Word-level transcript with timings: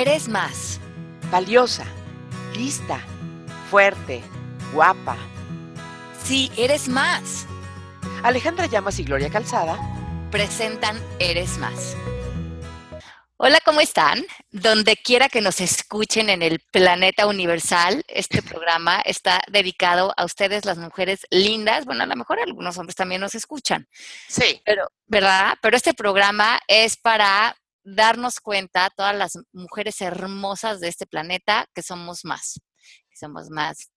eres 0.00 0.28
más. 0.28 0.78
Valiosa, 1.30 1.86
lista, 2.54 3.00
fuerte, 3.70 4.22
guapa. 4.72 5.16
Sí, 6.22 6.52
eres 6.56 6.88
más. 6.88 7.46
Alejandra 8.22 8.66
Llamas 8.66 8.98
y 8.98 9.04
Gloria 9.04 9.30
Calzada 9.30 9.78
presentan 10.30 11.00
Eres 11.18 11.56
más. 11.58 11.96
Hola, 13.38 13.58
¿cómo 13.64 13.80
están? 13.80 14.24
Donde 14.50 14.96
quiera 14.96 15.28
que 15.28 15.40
nos 15.40 15.60
escuchen 15.60 16.30
en 16.30 16.42
el 16.42 16.60
planeta 16.70 17.26
universal, 17.26 18.02
este 18.08 18.42
programa 18.42 19.00
está 19.04 19.42
dedicado 19.48 20.12
a 20.16 20.24
ustedes, 20.24 20.64
las 20.64 20.78
mujeres 20.78 21.26
lindas. 21.30 21.84
Bueno, 21.84 22.02
a 22.02 22.06
lo 22.06 22.16
mejor 22.16 22.38
algunos 22.40 22.76
hombres 22.78 22.96
también 22.96 23.20
nos 23.20 23.34
escuchan. 23.34 23.86
Sí. 24.28 24.60
Pero, 24.64 24.90
¿verdad? 25.06 25.54
Pero 25.62 25.76
este 25.76 25.94
programa 25.94 26.60
es 26.66 26.96
para 26.96 27.56
darnos 27.86 28.40
cuenta, 28.40 28.90
todas 28.90 29.14
las 29.14 29.38
mujeres 29.52 30.00
hermosas 30.00 30.80
de 30.80 30.88
este 30.88 31.06
planeta, 31.06 31.66
que 31.72 31.82
somos 31.82 32.24
más. 32.24 32.60
Que 33.08 33.16
somos 33.16 33.48
más. 33.48 33.90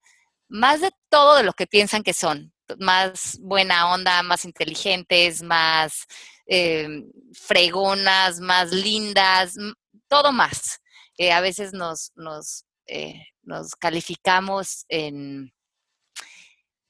Más 0.48 0.81
de 0.81 0.91
todo 1.09 1.38
de 1.38 1.44
lo 1.44 1.54
que 1.54 1.68
piensan 1.68 2.04
que 2.04 2.14
son. 2.14 2.54
Más 2.78 3.38
buena 3.41 3.91
onda, 3.91 4.22
más 4.22 4.45
inteligentes, 4.45 5.41
más 5.41 6.05
eh, 6.45 7.04
fregonas, 7.34 8.40
más 8.40 8.72
lindas, 8.72 9.55
todo 10.08 10.31
más. 10.31 10.80
Eh, 11.17 11.31
a 11.31 11.42
veces 11.42 11.73
nos, 11.73 12.12
nos, 12.16 12.66
eh, 12.86 13.26
nos 13.42 13.76
calificamos 13.76 14.86
en... 14.88 15.52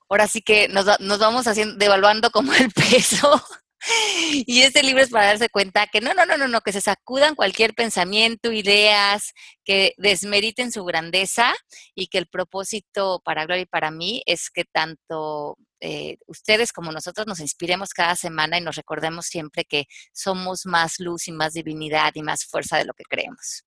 Ahora 0.09 0.27
sí 0.27 0.41
que 0.41 0.67
nos, 0.67 0.99
nos 0.99 1.19
vamos 1.19 1.47
haciendo, 1.47 1.75
devaluando 1.77 2.29
como 2.31 2.53
el 2.53 2.69
peso 2.73 3.41
y 4.45 4.61
este 4.61 4.83
libro 4.83 5.01
es 5.01 5.09
para 5.09 5.27
darse 5.27 5.49
cuenta 5.49 5.87
que 5.87 6.01
no, 6.01 6.13
no, 6.13 6.25
no, 6.25 6.37
no, 6.37 6.47
no, 6.47 6.61
que 6.61 6.73
se 6.73 6.81
sacudan 6.81 7.35
cualquier 7.35 7.73
pensamiento, 7.73 8.51
ideas, 8.51 9.33
que 9.63 9.93
desmeriten 9.97 10.71
su 10.71 10.83
grandeza 10.83 11.53
y 11.95 12.07
que 12.07 12.17
el 12.17 12.27
propósito 12.27 13.21
para 13.23 13.45
Gloria 13.45 13.63
y 13.63 13.65
para 13.67 13.91
mí 13.91 14.21
es 14.25 14.49
que 14.49 14.65
tanto 14.65 15.57
eh, 15.81 16.17
ustedes 16.27 16.73
como 16.73 16.91
nosotros 16.91 17.25
nos 17.25 17.39
inspiremos 17.39 17.93
cada 17.93 18.15
semana 18.15 18.57
y 18.57 18.61
nos 18.61 18.75
recordemos 18.75 19.27
siempre 19.27 19.63
que 19.63 19.85
somos 20.13 20.65
más 20.65 20.99
luz 20.99 21.27
y 21.27 21.31
más 21.31 21.53
divinidad 21.53 22.11
y 22.15 22.21
más 22.21 22.45
fuerza 22.45 22.77
de 22.77 22.85
lo 22.85 22.93
que 22.93 23.05
creemos. 23.05 23.63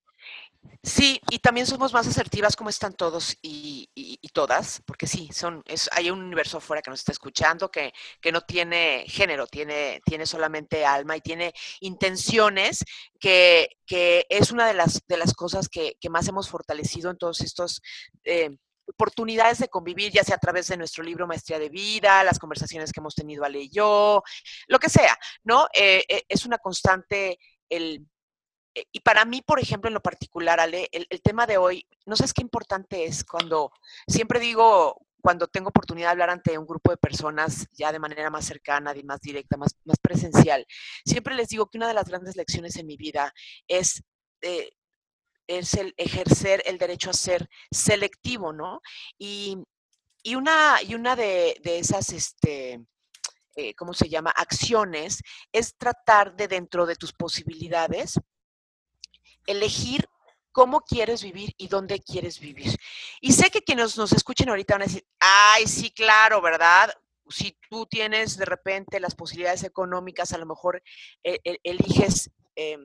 Sí, 0.84 1.20
y 1.30 1.38
también 1.38 1.66
somos 1.66 1.92
más 1.92 2.06
asertivas 2.08 2.56
como 2.56 2.70
están 2.70 2.94
todos 2.94 3.36
y, 3.40 3.88
todas, 4.32 4.80
porque 4.86 5.06
sí, 5.06 5.28
son, 5.32 5.62
es, 5.66 5.88
hay 5.92 6.10
un 6.10 6.22
universo 6.22 6.58
afuera 6.58 6.82
que 6.82 6.90
nos 6.90 7.00
está 7.00 7.12
escuchando 7.12 7.70
que, 7.70 7.92
que 8.20 8.32
no 8.32 8.40
tiene 8.40 9.04
género, 9.06 9.46
tiene, 9.46 10.00
tiene 10.04 10.24
solamente 10.26 10.86
alma 10.86 11.16
y 11.16 11.20
tiene 11.20 11.52
intenciones, 11.80 12.84
que, 13.20 13.68
que 13.86 14.26
es 14.28 14.50
una 14.50 14.66
de 14.66 14.74
las, 14.74 15.02
de 15.06 15.16
las 15.18 15.34
cosas 15.34 15.68
que, 15.68 15.96
que 16.00 16.10
más 16.10 16.26
hemos 16.28 16.48
fortalecido 16.48 17.10
en 17.10 17.18
todos 17.18 17.40
estos... 17.40 17.80
Eh, 18.24 18.50
oportunidades 18.84 19.58
de 19.58 19.68
convivir, 19.68 20.12
ya 20.12 20.24
sea 20.24 20.36
a 20.36 20.40
través 20.40 20.66
de 20.66 20.76
nuestro 20.76 21.04
libro 21.04 21.26
Maestría 21.26 21.58
de 21.58 21.68
Vida, 21.68 22.24
las 22.24 22.38
conversaciones 22.38 22.92
que 22.92 23.00
hemos 23.00 23.14
tenido 23.14 23.44
Ale 23.44 23.62
y 23.62 23.70
yo, 23.70 24.22
lo 24.66 24.78
que 24.78 24.90
sea, 24.90 25.16
¿no? 25.44 25.66
Eh, 25.72 26.04
eh, 26.08 26.24
es 26.28 26.44
una 26.44 26.58
constante 26.58 27.38
el 27.68 28.06
y 28.74 29.00
para 29.00 29.24
mí, 29.24 29.42
por 29.42 29.60
ejemplo, 29.60 29.88
en 29.88 29.94
lo 29.94 30.00
particular, 30.00 30.60
Ale, 30.60 30.88
el, 30.92 31.22
tema 31.22 31.46
de 31.46 31.58
hoy, 31.58 31.86
no 32.06 32.16
sabes 32.16 32.32
qué 32.32 32.42
importante 32.42 33.04
es 33.04 33.24
cuando, 33.24 33.70
siempre 34.06 34.40
digo, 34.40 35.06
cuando 35.20 35.46
tengo 35.46 35.68
oportunidad 35.68 36.08
de 36.08 36.12
hablar 36.12 36.30
ante 36.30 36.58
un 36.58 36.66
grupo 36.66 36.90
de 36.90 36.96
personas 36.96 37.68
ya 37.72 37.92
de 37.92 37.98
manera 37.98 38.30
más 38.30 38.44
cercana, 38.44 38.94
más 39.04 39.20
directa, 39.20 39.56
más, 39.56 39.76
más 39.84 39.98
presencial, 39.98 40.66
siempre 41.04 41.34
les 41.34 41.48
digo 41.48 41.66
que 41.66 41.78
una 41.78 41.88
de 41.88 41.94
las 41.94 42.08
grandes 42.08 42.36
lecciones 42.36 42.76
en 42.76 42.86
mi 42.86 42.96
vida 42.96 43.32
es... 43.68 44.02
Eh, 44.40 44.70
es 45.46 45.74
el 45.74 45.92
ejercer 45.96 46.62
el 46.66 46.78
derecho 46.78 47.10
a 47.10 47.14
ser 47.14 47.48
selectivo, 47.70 48.52
¿no? 48.52 48.80
Y, 49.18 49.58
una, 50.34 50.80
y 50.82 50.94
una 50.94 51.16
de, 51.16 51.60
esas, 51.64 52.10
este, 52.10 52.80
eh, 53.56 53.74
¿cómo 53.74 53.92
se 53.92 54.08
llama? 54.08 54.30
Acciones 54.30 55.20
es 55.50 55.76
tratar 55.76 56.36
de 56.36 56.46
dentro 56.48 56.86
de 56.86 56.96
tus 56.96 57.12
posibilidades 57.12 58.18
elegir 59.46 60.08
cómo 60.52 60.82
quieres 60.82 61.22
vivir 61.22 61.54
y 61.56 61.68
dónde 61.68 62.00
quieres 62.00 62.38
vivir. 62.38 62.76
Y 63.20 63.32
sé 63.32 63.50
que 63.50 63.62
quienes 63.62 63.96
nos 63.96 64.12
escuchen 64.12 64.48
ahorita 64.48 64.74
van 64.74 64.82
a 64.82 64.86
decir, 64.86 65.04
ay, 65.18 65.66
sí, 65.66 65.90
claro, 65.90 66.40
¿verdad? 66.40 66.92
Si 67.28 67.58
tú 67.68 67.86
tienes 67.86 68.36
de 68.36 68.44
repente 68.44 69.00
las 69.00 69.14
posibilidades 69.14 69.64
económicas, 69.64 70.32
a 70.32 70.38
lo 70.38 70.46
mejor 70.46 70.82
eh, 71.24 71.38
eh, 71.44 71.58
eliges, 71.62 72.30
em, 72.54 72.84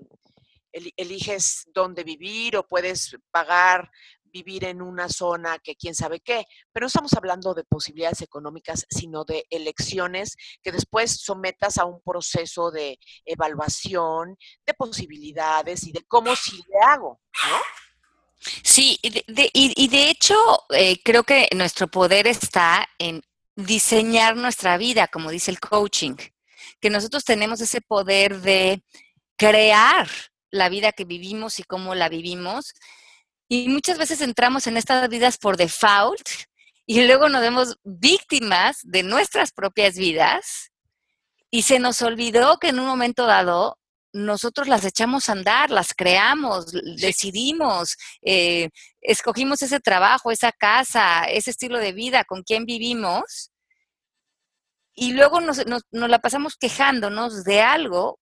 eliges 0.71 1.65
dónde 1.73 2.03
vivir 2.03 2.55
o 2.55 2.67
puedes 2.67 3.17
pagar 3.31 3.89
vivir 4.37 4.65
en 4.65 4.81
una 4.81 5.09
zona 5.09 5.57
que 5.59 5.75
quién 5.75 5.95
sabe 5.95 6.19
qué, 6.19 6.45
pero 6.71 6.83
no 6.83 6.87
estamos 6.87 7.13
hablando 7.13 7.53
de 7.53 7.63
posibilidades 7.63 8.21
económicas, 8.21 8.85
sino 8.89 9.23
de 9.25 9.45
elecciones 9.49 10.35
que 10.61 10.71
después 10.71 11.19
sometas 11.21 11.77
a 11.77 11.85
un 11.85 12.01
proceso 12.01 12.71
de 12.71 12.99
evaluación, 13.25 14.37
de 14.65 14.73
posibilidades 14.73 15.87
y 15.87 15.91
de 15.91 16.03
cómo 16.07 16.35
sí 16.35 16.57
le 16.69 16.79
hago, 16.85 17.19
¿no? 17.49 17.57
Sí, 18.63 18.99
y 19.01 19.09
de, 19.09 19.49
y, 19.53 19.87
de 19.87 20.09
hecho 20.11 20.35
eh, 20.69 21.01
creo 21.03 21.23
que 21.23 21.49
nuestro 21.55 21.87
poder 21.87 22.27
está 22.27 22.87
en 22.99 23.23
diseñar 23.55 24.35
nuestra 24.35 24.77
vida, 24.77 25.07
como 25.07 25.31
dice 25.31 25.49
el 25.49 25.59
coaching, 25.59 26.15
que 26.79 26.91
nosotros 26.91 27.25
tenemos 27.25 27.59
ese 27.61 27.81
poder 27.81 28.41
de 28.41 28.83
crear 29.35 30.07
la 30.51 30.69
vida 30.69 30.91
que 30.91 31.05
vivimos 31.05 31.59
y 31.59 31.63
cómo 31.63 31.95
la 31.95 32.09
vivimos 32.09 32.73
y 33.47 33.69
muchas 33.69 33.97
veces 33.97 34.21
entramos 34.21 34.67
en 34.67 34.77
estas 34.77 35.07
vidas 35.09 35.37
por 35.37 35.57
default 35.57 36.27
y 36.85 37.05
luego 37.05 37.29
nos 37.29 37.41
vemos 37.41 37.77
víctimas 37.83 38.79
de 38.83 39.03
nuestras 39.03 39.51
propias 39.51 39.95
vidas 39.97 40.71
y 41.49 41.61
se 41.61 41.79
nos 41.79 42.01
olvidó 42.01 42.57
que 42.57 42.69
en 42.69 42.79
un 42.79 42.85
momento 42.85 43.25
dado 43.25 43.77
nosotros 44.13 44.67
las 44.67 44.83
echamos 44.83 45.29
a 45.29 45.33
andar, 45.33 45.69
las 45.69 45.93
creamos, 45.93 46.71
decidimos, 46.71 47.97
eh, 48.21 48.69
escogimos 49.01 49.61
ese 49.61 49.79
trabajo, 49.79 50.31
esa 50.31 50.51
casa, 50.51 51.25
ese 51.25 51.51
estilo 51.51 51.77
de 51.77 51.93
vida, 51.93 52.23
con 52.23 52.43
quién 52.43 52.65
vivimos, 52.65 53.51
y 54.95 55.13
luego 55.13 55.39
nos, 55.39 55.61
nos 55.67 56.09
la 56.09 56.19
pasamos 56.19 56.55
quejándonos 56.55 57.43
de 57.43 57.61
algo 57.61 58.19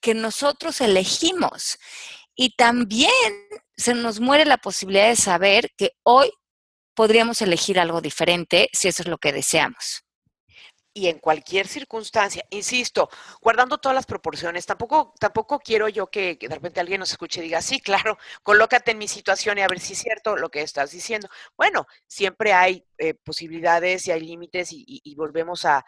que 0.00 0.14
nosotros 0.14 0.80
elegimos. 0.80 1.78
Y 2.36 2.50
también 2.50 3.10
se 3.76 3.94
nos 3.94 4.20
muere 4.20 4.44
la 4.44 4.58
posibilidad 4.58 5.08
de 5.08 5.16
saber 5.16 5.70
que 5.76 5.92
hoy 6.04 6.30
podríamos 6.94 7.42
elegir 7.42 7.80
algo 7.80 8.00
diferente 8.00 8.68
si 8.72 8.88
eso 8.88 9.02
es 9.02 9.08
lo 9.08 9.18
que 9.18 9.32
deseamos 9.32 10.05
y 10.96 11.08
en 11.08 11.18
cualquier 11.18 11.68
circunstancia, 11.68 12.42
insisto, 12.48 13.10
guardando 13.42 13.76
todas 13.76 13.94
las 13.94 14.06
proporciones, 14.06 14.64
tampoco, 14.64 15.12
tampoco 15.20 15.58
quiero 15.58 15.90
yo 15.90 16.06
que, 16.06 16.38
de 16.40 16.48
repente 16.48 16.80
alguien 16.80 17.00
nos 17.00 17.10
escuche 17.10 17.40
y 17.40 17.44
diga, 17.44 17.60
sí, 17.60 17.80
claro, 17.82 18.16
colócate 18.42 18.92
en 18.92 18.98
mi 18.98 19.06
situación 19.06 19.58
y 19.58 19.60
a 19.60 19.68
ver 19.68 19.78
si 19.78 19.92
es 19.92 19.98
cierto 19.98 20.36
lo 20.36 20.48
que 20.48 20.62
estás 20.62 20.92
diciendo. 20.92 21.28
Bueno, 21.54 21.86
siempre 22.06 22.54
hay 22.54 22.82
eh, 22.96 23.12
posibilidades 23.12 24.06
y 24.06 24.12
hay 24.12 24.22
límites 24.22 24.70
y, 24.72 25.14
volvemos 25.16 25.66
a, 25.66 25.84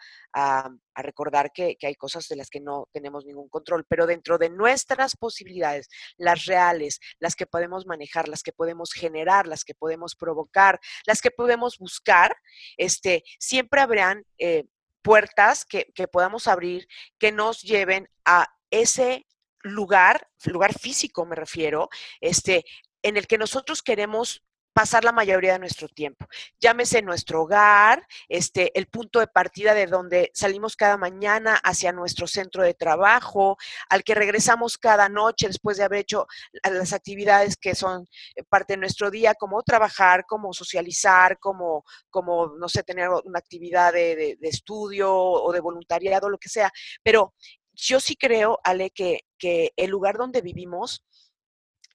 recordar 0.93 1.51
que, 1.51 1.75
hay 1.81 1.95
cosas 1.95 2.27
de 2.27 2.35
las 2.35 2.51
que 2.51 2.59
no 2.59 2.87
tenemos 2.91 3.25
ningún 3.25 3.49
control, 3.49 3.85
pero 3.89 4.05
dentro 4.05 4.37
de 4.37 4.51
nuestras 4.51 5.15
posibilidades, 5.15 5.89
las 6.17 6.45
reales, 6.45 6.99
las 7.17 7.35
que 7.35 7.47
podemos 7.47 7.87
manejar, 7.87 8.27
las 8.27 8.43
que 8.43 8.51
podemos 8.51 8.93
generar, 8.93 9.47
las 9.47 9.63
que 9.63 9.73
podemos 9.73 10.15
provocar, 10.15 10.79
las 11.07 11.19
que 11.19 11.31
podemos 11.31 11.79
buscar, 11.79 12.37
este, 12.77 13.23
siempre 13.39 13.81
habrán... 13.81 14.23
Eh, 14.37 14.65
puertas 15.01 15.65
que, 15.65 15.85
podamos 16.11 16.47
abrir 16.47 16.87
que 17.17 17.31
nos 17.31 17.61
lleven 17.61 18.09
a 18.25 18.47
ese 18.71 19.25
lugar, 19.61 20.27
lugar 20.45 20.77
físico 20.77 21.25
me 21.25 21.35
refiero, 21.35 21.89
este, 22.21 22.65
en 23.01 23.17
el 23.17 23.27
que 23.27 23.37
nosotros 23.37 23.81
queremos 23.81 24.43
pasar 24.73 25.03
la 25.03 25.11
mayoría 25.11 25.53
de 25.53 25.59
nuestro 25.59 25.87
tiempo. 25.87 26.25
Llámese 26.59 27.01
nuestro 27.01 27.43
hogar, 27.43 28.05
este, 28.27 28.77
el 28.77 28.87
punto 28.87 29.19
de 29.19 29.27
partida 29.27 29.73
de 29.73 29.87
donde 29.87 30.31
salimos 30.33 30.75
cada 30.75 30.97
mañana 30.97 31.55
hacia 31.63 31.91
nuestro 31.91 32.27
centro 32.27 32.63
de 32.63 32.73
trabajo, 32.73 33.57
al 33.89 34.03
que 34.03 34.15
regresamos 34.15 34.77
cada 34.77 35.09
noche 35.09 35.47
después 35.47 35.77
de 35.77 35.83
haber 35.83 35.99
hecho 35.99 36.27
las 36.63 36.93
actividades 36.93 37.57
que 37.57 37.75
son 37.75 38.07
eh, 38.35 38.43
parte 38.43 38.73
de 38.73 38.77
nuestro 38.77 39.11
día, 39.11 39.33
como 39.35 39.61
trabajar, 39.63 40.25
como 40.25 40.53
socializar, 40.53 41.39
como, 41.39 41.83
como 42.09 42.55
no 42.57 42.69
sé, 42.69 42.83
tener 42.83 43.09
una 43.09 43.39
actividad 43.39 43.93
de, 43.93 44.37
estudio 44.41 45.13
o 45.13 45.51
de 45.51 45.59
voluntariado, 45.59 46.29
lo 46.29 46.37
que 46.37 46.49
sea. 46.49 46.71
Pero 47.03 47.33
yo 47.73 47.99
sí 47.99 48.15
creo, 48.15 48.59
Ale, 48.63 48.91
que, 48.91 49.21
que 49.37 49.71
el 49.75 49.89
lugar 49.89 50.17
donde 50.17 50.41
vivimos, 50.41 51.05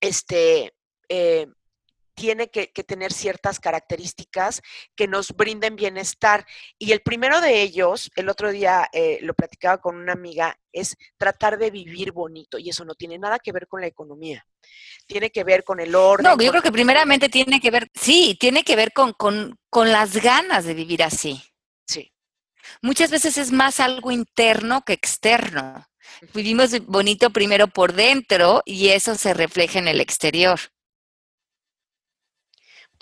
este, 0.00 0.74
eh, 1.08 1.46
tiene 2.14 2.48
que, 2.48 2.66
tener 2.68 3.12
ciertas 3.12 3.60
características 3.60 4.62
que 4.94 5.08
nos 5.08 5.32
brinden 5.32 5.76
bienestar. 5.76 6.46
Y 6.78 6.92
el 6.92 7.00
primero 7.00 7.40
de 7.40 7.62
ellos, 7.62 8.10
el 8.16 8.28
otro 8.28 8.50
día 8.50 8.88
eh, 8.92 9.18
lo 9.22 9.34
platicaba 9.34 9.78
con 9.78 9.96
una 9.96 10.12
amiga, 10.12 10.56
es 10.72 10.96
tratar 11.16 11.58
de 11.58 11.70
vivir 11.70 12.12
bonito. 12.12 12.58
Y 12.58 12.70
eso 12.70 12.84
no 12.84 12.94
tiene 12.94 13.18
nada 13.18 13.38
que 13.38 13.52
ver 13.52 13.66
con 13.66 13.80
la 13.80 13.86
economía. 13.86 14.46
Tiene 15.06 15.30
que 15.30 15.44
ver 15.44 15.64
con 15.64 15.80
el 15.80 15.94
orden. 15.94 16.24
No, 16.24 16.42
yo 16.42 16.50
creo 16.50 16.62
que 16.62 16.72
primeramente 16.72 17.28
tiene 17.28 17.60
que 17.60 17.70
ver, 17.70 17.90
sí, 17.94 18.36
tiene 18.38 18.64
que 18.64 18.76
ver 18.76 18.92
con, 18.92 19.12
con, 19.12 19.58
con 19.68 19.92
las 19.92 20.16
ganas 20.16 20.64
de 20.64 20.74
vivir 20.74 21.02
así. 21.02 21.42
Sí. 21.86 22.12
Muchas 22.80 23.10
veces 23.10 23.36
es 23.38 23.52
más 23.52 23.80
algo 23.80 24.10
interno 24.10 24.82
que 24.84 24.92
externo. 24.92 25.86
Vivimos 26.32 26.70
bonito 26.86 27.30
primero 27.30 27.68
por 27.68 27.92
dentro 27.92 28.62
y 28.64 28.88
eso 28.88 29.14
se 29.14 29.34
refleja 29.34 29.78
en 29.78 29.88
el 29.88 30.00
exterior. 30.00 30.60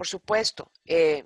Por 0.03 0.09
supuesto. 0.09 0.73
Eh, 0.85 1.25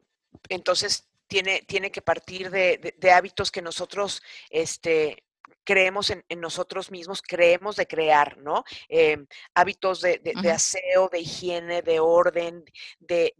entonces, 0.50 1.08
tiene, 1.26 1.62
tiene 1.62 1.90
que 1.90 2.02
partir 2.02 2.50
de, 2.50 2.94
hábitos 3.10 3.50
que 3.50 3.62
nosotros 3.62 4.22
este, 4.50 5.24
creemos 5.64 6.10
en, 6.10 6.22
nosotros 6.38 6.90
mismos, 6.90 7.22
creemos 7.22 7.76
de 7.76 7.86
crear, 7.86 8.36
¿no? 8.36 8.64
Eh, 8.90 9.24
hábitos 9.54 10.02
de, 10.02 10.20
aseo, 10.52 11.08
de 11.10 11.20
higiene, 11.20 11.80
de 11.80 12.00
orden, 12.00 12.66
de, 12.98 13.32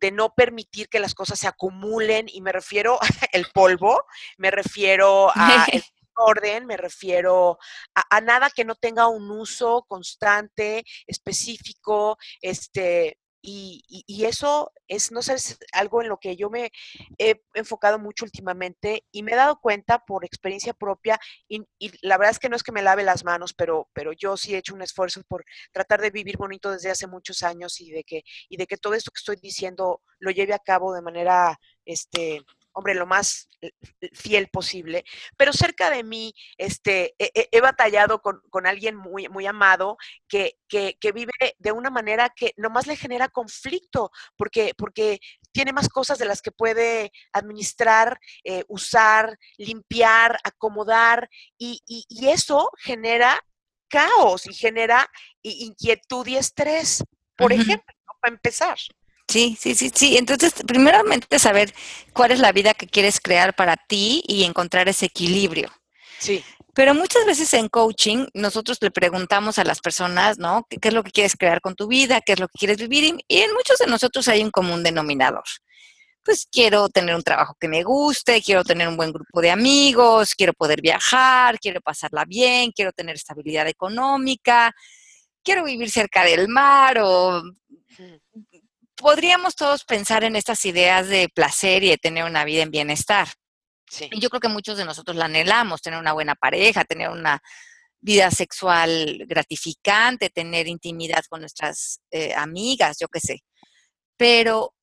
de 0.00 0.10
no 0.10 0.34
permitir 0.34 0.88
que 0.88 0.98
las 0.98 1.14
cosas 1.14 1.38
se 1.38 1.46
acumulen, 1.46 2.26
y 2.28 2.40
me 2.40 2.50
refiero 2.50 2.98
al 3.32 3.46
polvo, 3.54 4.04
me 4.36 4.50
refiero 4.50 5.30
a 5.32 5.64
el 5.72 5.84
orden, 6.16 6.66
me 6.66 6.76
refiero 6.76 7.56
a, 7.94 8.20
nada 8.20 8.50
que 8.50 8.64
no 8.64 8.74
tenga 8.74 9.06
un 9.06 9.30
uso 9.30 9.84
constante, 9.86 10.82
específico, 11.06 12.18
este, 12.42 13.16
y, 13.42 14.24
eso 14.24 14.72
es, 14.86 15.12
no 15.12 15.22
sé, 15.22 15.34
es 15.34 15.58
algo 15.72 16.02
en 16.02 16.08
lo 16.08 16.18
que 16.18 16.36
yo 16.36 16.50
me 16.50 16.70
he 17.18 17.40
enfocado 17.54 17.98
mucho 17.98 18.24
últimamente 18.24 19.04
y 19.10 19.22
me 19.22 19.32
he 19.32 19.36
dado 19.36 19.60
cuenta 19.60 19.98
por 20.00 20.24
experiencia 20.24 20.74
propia 20.74 21.18
y, 21.48 21.62
la 22.02 22.18
verdad 22.18 22.32
es 22.32 22.38
que 22.38 22.48
no 22.48 22.56
es 22.56 22.62
que 22.62 22.72
me 22.72 22.82
lave 22.82 23.02
las 23.02 23.24
manos, 23.24 23.54
pero, 23.54 23.88
pero 23.92 24.12
yo 24.12 24.36
sí 24.36 24.54
he 24.54 24.58
hecho 24.58 24.74
un 24.74 24.82
esfuerzo 24.82 25.22
por 25.28 25.44
tratar 25.72 26.00
de 26.00 26.10
vivir 26.10 26.36
bonito 26.36 26.70
desde 26.70 26.90
hace 26.90 27.06
muchos 27.06 27.42
años 27.42 27.80
y 27.80 27.90
de 27.90 28.04
que, 28.04 28.22
y 28.48 28.56
de 28.56 28.66
que 28.66 28.76
todo 28.76 28.94
esto 28.94 29.10
que 29.10 29.18
estoy 29.18 29.36
diciendo 29.36 30.02
lo 30.18 30.30
lleve 30.30 30.54
a 30.54 30.58
cabo 30.58 30.92
de 30.94 31.02
manera, 31.02 31.58
este, 31.84 32.42
hombre, 32.80 32.94
lo 32.94 33.06
más 33.06 33.48
fiel 34.12 34.48
posible, 34.48 35.04
pero 35.36 35.52
cerca 35.52 35.90
de 35.90 36.02
mí 36.02 36.34
este, 36.56 37.14
he, 37.18 37.60
batallado 37.60 38.22
con, 38.22 38.66
alguien 38.66 38.96
muy, 38.96 39.28
muy 39.28 39.46
amado 39.46 39.98
que, 40.26 40.56
que, 40.66 41.12
vive 41.12 41.32
de 41.58 41.72
una 41.72 41.90
manera 41.90 42.30
que 42.34 42.54
nomás 42.56 42.86
le 42.86 42.96
genera 42.96 43.28
conflicto, 43.28 44.10
porque, 44.36 44.72
porque 44.76 45.20
tiene 45.52 45.72
más 45.72 45.88
cosas 45.88 46.18
de 46.18 46.24
las 46.24 46.40
que 46.40 46.52
puede 46.52 47.12
administrar, 47.32 48.18
eh, 48.44 48.64
usar, 48.68 49.38
limpiar, 49.58 50.38
acomodar, 50.42 51.28
y, 51.58 51.82
y, 51.86 52.28
eso 52.28 52.70
genera 52.78 53.44
caos 53.88 54.46
y 54.46 54.54
genera 54.54 55.10
inquietud 55.42 56.26
y 56.26 56.36
estrés, 56.36 57.04
por 57.36 57.52
ejemplo, 57.52 57.94
para 58.20 58.34
empezar. 58.34 58.78
Sí, 59.30 59.56
sí, 59.60 59.76
sí, 59.76 59.92
sí. 59.94 60.16
Entonces, 60.16 60.52
primeramente 60.66 61.38
saber 61.38 61.72
cuál 62.12 62.32
es 62.32 62.40
la 62.40 62.50
vida 62.50 62.74
que 62.74 62.88
quieres 62.88 63.20
crear 63.20 63.54
para 63.54 63.76
ti 63.76 64.22
y 64.26 64.42
encontrar 64.42 64.88
ese 64.88 65.06
equilibrio. 65.06 65.70
Sí. 66.18 66.42
Pero 66.74 66.94
muchas 66.94 67.24
veces 67.26 67.54
en 67.54 67.68
coaching 67.68 68.26
nosotros 68.34 68.78
le 68.80 68.90
preguntamos 68.90 69.58
a 69.58 69.64
las 69.64 69.80
personas, 69.80 70.38
¿no? 70.38 70.66
¿Qué, 70.68 70.80
es 70.82 70.94
lo 70.94 71.04
que 71.04 71.12
quieres 71.12 71.36
crear 71.36 71.60
con 71.60 71.76
tu 71.76 71.86
vida? 71.86 72.20
¿Qué 72.20 72.32
es 72.32 72.40
lo 72.40 72.48
que 72.48 72.58
quieres 72.58 72.78
vivir? 72.78 73.04
Y, 73.28 73.38
en 73.38 73.52
muchos 73.52 73.78
de 73.78 73.86
nosotros 73.86 74.26
hay 74.26 74.42
un 74.42 74.50
común 74.50 74.82
denominador. 74.82 75.44
Pues 76.24 76.48
quiero 76.50 76.88
tener 76.88 77.14
un 77.14 77.22
trabajo 77.22 77.56
que 77.58 77.68
me 77.68 77.84
guste, 77.84 78.42
quiero 78.42 78.64
tener 78.64 78.88
un 78.88 78.96
buen 78.96 79.12
grupo 79.12 79.40
de 79.40 79.50
amigos, 79.52 80.34
quiero 80.34 80.52
poder 80.54 80.80
viajar, 80.82 81.58
quiero 81.60 81.80
pasarla 81.80 82.24
bien, 82.24 82.72
quiero 82.72 82.92
tener 82.92 83.14
estabilidad 83.14 83.68
económica, 83.68 84.74
quiero 85.44 85.64
vivir 85.64 85.88
cerca 85.88 86.24
del 86.24 86.48
mar 86.48 86.98
o 87.00 87.42
podríamos 89.00 89.56
todos 89.56 89.84
pensar 89.84 90.24
en 90.24 90.36
estas 90.36 90.64
ideas 90.64 91.08
de 91.08 91.28
placer 91.28 91.82
y 91.82 91.88
de 91.88 91.98
tener 91.98 92.24
una 92.24 92.44
vida 92.44 92.62
en 92.62 92.70
bienestar. 92.70 93.28
Sí. 93.88 94.08
Y 94.12 94.20
yo 94.20 94.28
creo 94.28 94.40
que 94.40 94.48
muchos 94.48 94.76
de 94.76 94.84
nosotros 94.84 95.16
la 95.16 95.24
anhelamos, 95.24 95.82
tener 95.82 95.98
una 95.98 96.12
buena 96.12 96.34
pareja, 96.34 96.84
tener 96.84 97.08
una 97.08 97.40
vida 98.00 98.30
sexual 98.30 99.24
gratificante, 99.26 100.30
tener 100.30 100.68
intimidad 100.68 101.24
con 101.28 101.40
nuestras 101.40 102.00
eh, 102.10 102.32
amigas, 102.34 102.98
yo 103.00 103.08
qué 103.08 103.20
sé. 103.20 103.40
Pero 104.16 104.74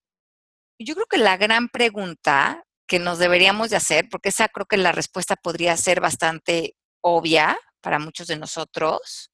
yo 0.79 0.95
creo 0.95 1.07
que 1.07 1.17
la 1.17 1.37
gran 1.37 1.69
pregunta 1.69 2.63
que 2.87 2.99
nos 2.99 3.19
deberíamos 3.19 3.69
de 3.69 3.77
hacer, 3.77 4.07
porque 4.09 4.29
esa 4.29 4.47
creo 4.47 4.65
que 4.65 4.77
la 4.77 4.91
respuesta 4.91 5.35
podría 5.35 5.75
ser 5.77 6.01
bastante 6.01 6.75
obvia 7.01 7.57
para 7.81 7.99
muchos 7.99 8.27
de 8.27 8.37
nosotros, 8.37 9.31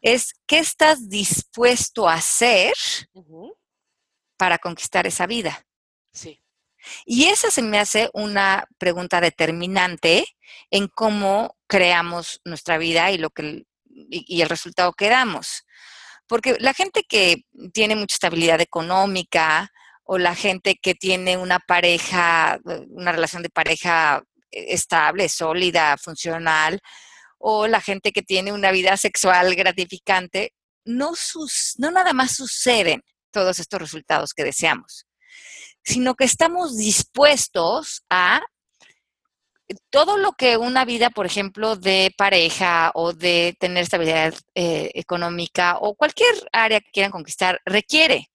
es 0.00 0.34
¿qué 0.46 0.58
estás 0.58 1.08
dispuesto 1.08 2.08
a 2.08 2.14
hacer 2.14 2.74
para 4.38 4.58
conquistar 4.58 5.06
esa 5.06 5.26
vida? 5.26 5.66
Sí. 6.12 6.42
Y 7.04 7.26
esa 7.26 7.50
se 7.50 7.60
me 7.60 7.78
hace 7.78 8.08
una 8.14 8.64
pregunta 8.78 9.20
determinante 9.20 10.24
en 10.70 10.88
cómo 10.88 11.56
creamos 11.66 12.40
nuestra 12.44 12.78
vida 12.78 13.10
y 13.10 13.18
lo 13.18 13.30
que 13.30 13.64
y, 13.90 14.42
el 14.42 14.48
resultado 14.48 14.92
que 14.92 15.08
damos. 15.08 15.64
Porque 16.26 16.56
la 16.60 16.74
gente 16.74 17.04
que 17.08 17.44
tiene 17.72 17.96
mucha 17.96 18.14
estabilidad 18.14 18.60
económica 18.60 19.70
o 20.04 20.18
la 20.18 20.34
gente 20.34 20.76
que 20.76 20.94
tiene 20.94 21.36
una 21.36 21.58
pareja, 21.58 22.58
una 22.88 23.12
relación 23.12 23.42
de 23.42 23.50
pareja 23.50 24.22
estable, 24.50 25.28
sólida, 25.28 25.96
funcional, 25.98 26.80
o 27.38 27.66
la 27.66 27.80
gente 27.80 28.12
que 28.12 28.22
tiene 28.22 28.52
una 28.52 28.72
vida 28.72 28.96
sexual 28.96 29.54
gratificante, 29.54 30.54
no, 30.84 31.14
sus, 31.14 31.74
no 31.78 31.90
nada 31.90 32.12
más 32.12 32.36
suceden 32.36 33.02
todos 33.30 33.58
estos 33.58 33.80
resultados 33.80 34.32
que 34.34 34.44
deseamos, 34.44 35.06
sino 35.82 36.14
que 36.14 36.24
estamos 36.24 36.76
dispuestos 36.76 38.02
a 38.10 38.42
todo 39.90 40.16
lo 40.16 40.32
que 40.32 40.56
una 40.56 40.84
vida, 40.84 41.10
por 41.10 41.26
ejemplo, 41.26 41.76
de 41.76 42.14
pareja 42.16 42.90
o 42.94 43.12
de 43.12 43.54
tener 43.60 43.82
estabilidad 43.82 44.34
eh, 44.54 44.90
económica 44.94 45.76
o 45.80 45.94
cualquier 45.94 46.34
área 46.52 46.80
que 46.80 46.90
quieran 46.90 47.12
conquistar 47.12 47.60
requiere. 47.64 48.30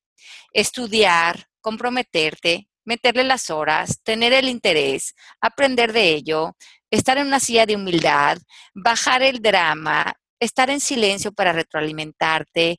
Estudiar, 0.53 1.47
comprometerte, 1.61 2.67
meterle 2.85 3.23
las 3.23 3.49
horas, 3.49 3.99
tener 4.03 4.33
el 4.33 4.49
interés, 4.49 5.15
aprender 5.41 5.93
de 5.93 6.09
ello, 6.09 6.55
estar 6.91 7.17
en 7.17 7.27
una 7.27 7.39
silla 7.39 7.65
de 7.65 7.75
humildad, 7.75 8.37
bajar 8.73 9.23
el 9.23 9.41
drama, 9.41 10.13
estar 10.39 10.69
en 10.69 10.79
silencio 10.79 11.31
para 11.31 11.53
retroalimentarte, 11.53 12.77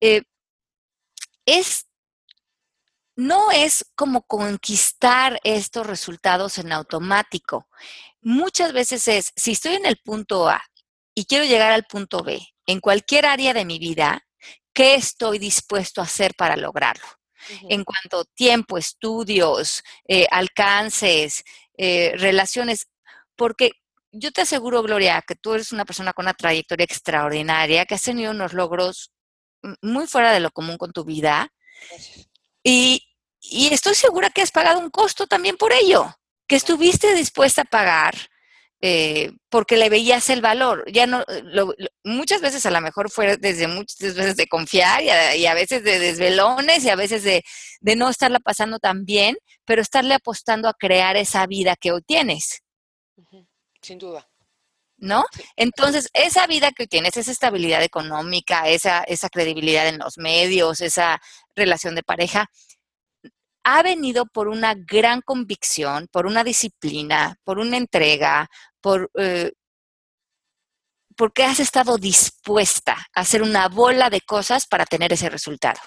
eh, 0.00 0.22
es, 1.46 1.86
no 3.16 3.50
es 3.50 3.84
como 3.94 4.22
conquistar 4.26 5.40
estos 5.44 5.86
resultados 5.86 6.58
en 6.58 6.72
automático. 6.72 7.68
Muchas 8.20 8.72
veces 8.72 9.08
es, 9.08 9.32
si 9.36 9.52
estoy 9.52 9.74
en 9.74 9.86
el 9.86 9.98
punto 9.98 10.48
A 10.48 10.62
y 11.14 11.24
quiero 11.24 11.44
llegar 11.44 11.72
al 11.72 11.84
punto 11.84 12.22
B, 12.22 12.40
en 12.66 12.80
cualquier 12.80 13.26
área 13.26 13.52
de 13.52 13.64
mi 13.64 13.78
vida, 13.78 14.24
¿qué 14.72 14.94
estoy 14.94 15.38
dispuesto 15.38 16.00
a 16.00 16.04
hacer 16.04 16.34
para 16.34 16.56
lograrlo? 16.56 17.04
En 17.68 17.84
cuanto 17.84 18.20
a 18.20 18.24
tiempo, 18.34 18.78
estudios, 18.78 19.82
eh, 20.06 20.26
alcances, 20.30 21.42
eh, 21.76 22.12
relaciones, 22.16 22.86
porque 23.36 23.72
yo 24.12 24.30
te 24.30 24.42
aseguro, 24.42 24.82
Gloria, 24.82 25.22
que 25.26 25.34
tú 25.34 25.54
eres 25.54 25.72
una 25.72 25.84
persona 25.84 26.12
con 26.12 26.24
una 26.26 26.34
trayectoria 26.34 26.84
extraordinaria, 26.84 27.86
que 27.86 27.94
has 27.94 28.02
tenido 28.02 28.30
unos 28.30 28.52
logros 28.52 29.11
muy 29.80 30.06
fuera 30.06 30.32
de 30.32 30.40
lo 30.40 30.50
común 30.50 30.76
con 30.76 30.92
tu 30.92 31.04
vida. 31.04 31.52
Y, 32.62 33.02
estoy 33.70 33.94
segura 33.94 34.30
que 34.30 34.42
has 34.42 34.52
pagado 34.52 34.78
un 34.78 34.90
costo 34.90 35.26
también 35.26 35.56
por 35.56 35.72
ello, 35.72 36.14
que 36.46 36.56
estuviste 36.56 37.14
dispuesta 37.14 37.62
a 37.62 37.64
pagar 37.64 38.14
eh, 38.84 39.32
porque 39.48 39.76
le 39.76 39.88
veías 39.88 40.28
el 40.30 40.40
valor. 40.40 40.84
Ya 40.90 41.06
no, 41.06 41.24
muchas 42.04 42.40
veces 42.40 42.66
a 42.66 42.70
lo 42.70 42.80
mejor 42.80 43.10
fue 43.10 43.36
desde 43.36 43.68
muchas 43.68 44.14
veces 44.14 44.36
de 44.36 44.48
confiar 44.48 45.02
y 45.02 45.46
a, 45.46 45.54
veces 45.54 45.84
de 45.84 45.98
desvelones 45.98 46.84
y 46.84 46.90
a 46.90 46.96
veces 46.96 47.22
de, 47.22 47.44
no 47.96 48.08
estarla 48.08 48.40
pasando 48.40 48.78
tan 48.78 49.04
bien, 49.04 49.36
pero 49.64 49.82
estarle 49.82 50.14
apostando 50.14 50.68
a 50.68 50.74
crear 50.74 51.16
esa 51.16 51.46
vida 51.46 51.76
que 51.76 51.92
hoy 51.92 52.02
tienes. 52.02 52.62
Sin 53.80 53.98
duda. 53.98 54.28
¿No? 55.02 55.24
Entonces, 55.56 56.08
esa 56.14 56.46
vida 56.46 56.70
que 56.70 56.86
tienes, 56.86 57.16
esa 57.16 57.32
estabilidad 57.32 57.82
económica, 57.82 58.68
esa, 58.68 59.02
esa 59.02 59.28
credibilidad 59.28 59.88
en 59.88 59.98
los 59.98 60.16
medios, 60.16 60.80
esa 60.80 61.20
relación 61.56 61.96
de 61.96 62.04
pareja, 62.04 62.46
ha 63.64 63.82
venido 63.82 64.26
por 64.26 64.46
una 64.48 64.74
gran 64.74 65.20
convicción, 65.20 66.08
por 66.10 66.26
una 66.26 66.44
disciplina, 66.44 67.36
por 67.42 67.58
una 67.58 67.76
entrega, 67.76 68.48
por, 68.80 69.10
eh, 69.18 69.52
porque 71.16 71.44
has 71.44 71.58
estado 71.58 71.98
dispuesta 71.98 72.96
a 73.14 73.20
hacer 73.20 73.42
una 73.42 73.68
bola 73.68 74.08
de 74.08 74.20
cosas 74.20 74.66
para 74.66 74.86
tener 74.86 75.12
ese 75.12 75.28
resultado. 75.28 75.80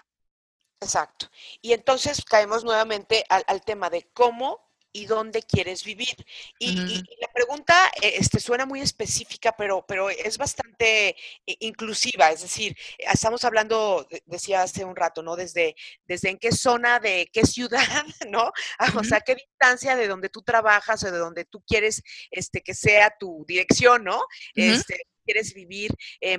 Exacto. 0.81 1.27
Y 1.61 1.71
entonces 1.71 2.23
caemos 2.25 2.65
nuevamente 2.65 3.23
al, 3.29 3.45
al 3.47 3.61
tema 3.61 3.89
de 3.89 4.09
cómo 4.13 4.64
y 4.95 5.07
dónde 5.07 5.43
quieres 5.43 5.83
vivir. 5.83 6.15
Y, 6.57 6.69
y, 6.69 7.03
la 7.19 7.27
pregunta 7.33 7.91
eh, 8.01 8.13
este, 8.15 8.39
suena 8.39 8.65
muy 8.65 8.79
específica, 8.79 9.53
pero, 9.57 9.85
pero 9.85 10.09
es 10.09 10.37
bastante 10.37 11.09
eh, 11.09 11.57
inclusiva. 11.59 12.31
Es 12.31 12.43
decir, 12.43 12.77
estamos 12.97 13.43
hablando, 13.43 14.07
decía 14.25 14.61
hace 14.61 14.85
un 14.85 14.95
rato, 14.95 15.21
¿no? 15.21 15.35
Desde, 15.35 15.75
desde 16.07 16.29
en 16.29 16.37
qué 16.37 16.53
zona 16.53 17.01
de 17.01 17.29
qué 17.33 17.45
ciudad, 17.45 18.05
¿no? 18.29 18.53
O 18.97 19.03
sea, 19.03 19.19
qué 19.19 19.35
distancia 19.35 19.97
de 19.97 20.07
donde 20.07 20.29
tú 20.29 20.41
trabajas 20.43 21.03
o 21.03 21.11
de 21.11 21.17
donde 21.17 21.43
tú 21.43 21.61
quieres 21.67 22.01
este, 22.31 22.61
que 22.61 22.73
sea 22.73 23.13
tu 23.19 23.43
dirección, 23.45 24.05
¿no? 24.05 24.23
Este, 24.55 25.01
quieres 25.25 25.53
vivir. 25.53 25.93
Eh, 26.21 26.37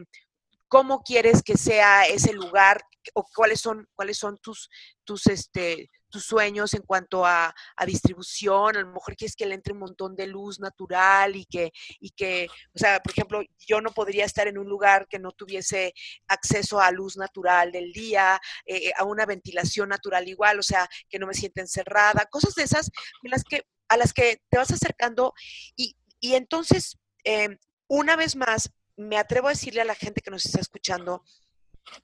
cómo 0.69 1.03
quieres 1.03 1.43
que 1.43 1.59
sea 1.59 2.07
ese 2.07 2.33
lugar 2.33 2.83
o 3.15 3.25
cuáles 3.35 3.61
son, 3.61 3.87
cuáles 3.95 4.17
son 4.17 4.39
tus, 4.39 4.71
tus, 5.05 5.27
este, 5.27 5.91
tus 6.09 6.25
sueños 6.25 6.75
en 6.75 6.83
cuanto 6.83 7.25
a, 7.25 7.55
distribución, 7.87 8.77
a 8.77 8.81
lo 8.81 8.93
mejor 8.93 9.17
quieres 9.17 9.37
que 9.37 9.47
le 9.47 9.55
entre 9.55 9.73
un 9.73 9.81
montón 9.81 10.17
de 10.17 10.27
luz 10.27 10.61
natural 10.61 11.37
y 11.37 11.45
que, 11.47 11.73
y 12.01 12.11
que, 12.11 12.49
o 12.75 12.79
sea, 12.79 13.01
por 13.01 13.13
ejemplo, 13.13 13.43
yo 13.67 13.81
no 13.81 13.91
podría 13.91 14.25
estar 14.25 14.49
en 14.49 14.59
un 14.59 14.69
lugar 14.69 15.07
que 15.09 15.19
no 15.19 15.33
tuviese 15.33 15.93
acceso 16.29 16.81
a 16.81 16.91
luz 16.91 17.17
natural 17.17 17.73
del 17.73 17.93
día, 17.93 18.41
eh, 18.65 18.93
a 18.97 19.05
una 19.05 19.27
ventilación 19.27 19.89
natural 19.89 20.29
igual, 20.29 20.59
o 20.59 20.63
sea, 20.63 20.89
que 21.09 21.19
no 21.19 21.27
me 21.27 21.35
sienta 21.35 21.61
encerrada, 21.61 22.27
cosas 22.31 22.55
de 22.55 22.65
esas 22.65 22.91
las 23.23 23.45
que, 23.45 23.63
a 23.89 23.97
las 23.97 24.13
que 24.13 24.41
te 24.49 24.59
vas 24.59 24.71
acercando 24.71 25.33
y, 25.77 25.97
y 26.21 26.35
entonces, 26.35 26.99
eh, 27.25 27.59
una 27.89 28.17
vez 28.17 28.37
más, 28.37 28.71
me 28.97 29.19
atrevo 29.19 29.49
a 29.49 29.51
decirle 29.51 29.83
a 29.83 29.85
la 29.85 29.95
gente 29.95 30.23
que 30.23 30.31
nos 30.31 30.45
está 30.47 30.61
escuchando, 30.61 31.23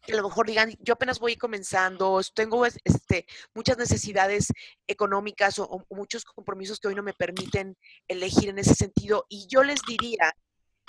que 0.03 0.13
a 0.13 0.17
lo 0.17 0.29
mejor 0.29 0.47
digan, 0.47 0.75
yo 0.81 0.95
apenas 0.95 1.19
voy 1.19 1.37
comenzando, 1.37 2.21
tengo 2.35 2.67
este, 2.67 3.27
muchas 3.55 3.79
necesidades 3.79 4.49
económicas 4.87 5.59
o, 5.59 5.85
muchos 5.91 6.25
compromisos 6.25 6.81
que 6.81 6.89
hoy 6.89 6.95
no 6.95 7.03
me 7.03 7.13
permiten 7.13 7.77
elegir 8.09 8.49
en 8.49 8.59
ese 8.59 8.75
sentido. 8.75 9.27
Y 9.29 9.47
yo 9.49 9.63
les 9.63 9.81
diría, 9.87 10.35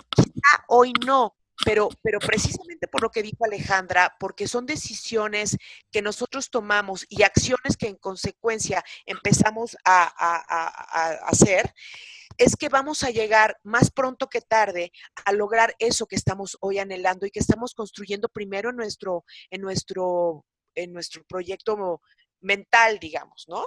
quizá 0.09 0.63
hoy 0.67 0.93
no, 1.05 1.35
pero, 1.65 1.89
pero 2.01 2.19
precisamente 2.19 2.87
por 2.87 3.01
lo 3.01 3.11
que 3.11 3.23
dijo 3.23 3.45
Alejandra, 3.45 4.15
porque 4.19 4.47
son 4.47 4.65
decisiones 4.65 5.57
que 5.91 6.01
nosotros 6.01 6.49
tomamos 6.49 7.05
y 7.09 7.23
acciones 7.23 7.77
que 7.77 7.87
en 7.87 7.95
consecuencia 7.95 8.83
empezamos 9.05 9.77
a, 9.85 10.03
hacer, 11.27 11.73
es 12.37 12.55
que 12.55 12.69
vamos 12.69 13.03
a 13.03 13.11
llegar 13.11 13.57
más 13.63 13.91
pronto 13.91 14.27
que 14.27 14.41
tarde 14.41 14.91
a 15.25 15.31
lograr 15.33 15.75
eso 15.79 16.07
que 16.07 16.15
estamos 16.15 16.57
hoy 16.61 16.79
anhelando 16.79 17.25
y 17.25 17.31
que 17.31 17.39
estamos 17.39 17.73
construyendo 17.75 18.29
primero 18.29 18.71
en 18.71 18.75
nuestro, 18.75 19.23
en 19.51 19.61
nuestro, 19.61 20.45
en 20.73 20.91
nuestro 20.93 21.23
proyecto 21.25 22.01
mental, 22.41 22.97
digamos, 22.99 23.45
¿no? 23.47 23.65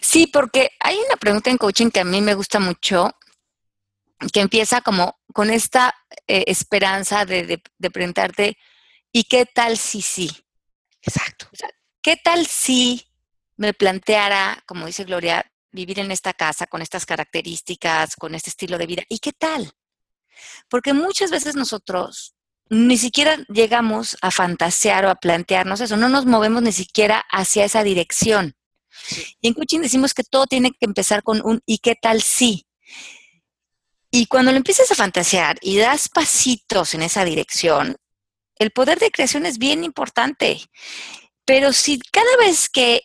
Sí, 0.00 0.26
porque 0.28 0.70
hay 0.80 0.96
una 0.96 1.16
pregunta 1.16 1.50
en 1.50 1.58
coaching 1.58 1.90
que 1.90 2.00
a 2.00 2.04
mí 2.04 2.22
me 2.22 2.34
gusta 2.34 2.58
mucho, 2.58 3.14
que 4.32 4.40
empieza 4.40 4.80
como 4.80 5.18
con 5.32 5.50
esta 5.50 5.94
eh, 6.26 6.44
esperanza 6.46 7.24
de, 7.24 7.62
de, 7.78 7.90
preguntarte, 7.90 8.58
¿y 9.12 9.24
qué 9.24 9.46
tal 9.46 9.78
si 9.78 10.02
sí? 10.02 10.30
Exacto. 11.02 11.48
¿Qué 12.02 12.16
tal 12.16 12.46
si 12.46 13.06
me 13.56 13.74
planteara, 13.74 14.62
como 14.66 14.86
dice 14.86 15.04
Gloria, 15.04 15.50
vivir 15.72 15.98
en 16.00 16.10
esta 16.10 16.32
casa 16.32 16.66
con 16.66 16.82
estas 16.82 17.06
características, 17.06 18.16
con 18.16 18.34
este 18.34 18.50
estilo 18.50 18.78
de 18.78 18.86
vida. 18.86 19.02
¿Y 19.08 19.18
qué 19.18 19.32
tal? 19.32 19.72
Porque 20.68 20.92
muchas 20.92 21.30
veces 21.30 21.54
nosotros 21.54 22.34
ni 22.68 22.96
siquiera 22.96 23.36
llegamos 23.48 24.16
a 24.22 24.30
fantasear 24.30 25.04
o 25.04 25.10
a 25.10 25.16
plantearnos 25.16 25.80
eso, 25.80 25.96
no 25.96 26.08
nos 26.08 26.24
movemos 26.24 26.62
ni 26.62 26.72
siquiera 26.72 27.24
hacia 27.30 27.64
esa 27.64 27.82
dirección. 27.82 28.56
Y 29.40 29.48
en 29.48 29.54
coaching 29.54 29.80
decimos 29.80 30.14
que 30.14 30.24
todo 30.24 30.46
tiene 30.46 30.70
que 30.70 30.86
empezar 30.86 31.22
con 31.22 31.40
un 31.44 31.60
¿y 31.66 31.78
qué 31.78 31.96
tal 32.00 32.22
si? 32.22 32.66
Y 34.10 34.26
cuando 34.26 34.50
lo 34.50 34.56
empiezas 34.56 34.90
a 34.90 34.96
fantasear 34.96 35.58
y 35.60 35.78
das 35.78 36.08
pasitos 36.08 36.94
en 36.94 37.02
esa 37.02 37.24
dirección, 37.24 37.96
el 38.56 38.72
poder 38.72 38.98
de 38.98 39.10
creación 39.10 39.46
es 39.46 39.58
bien 39.58 39.84
importante. 39.84 40.60
Pero 41.44 41.72
si 41.72 42.00
cada 42.00 42.36
vez 42.38 42.68
que 42.68 43.02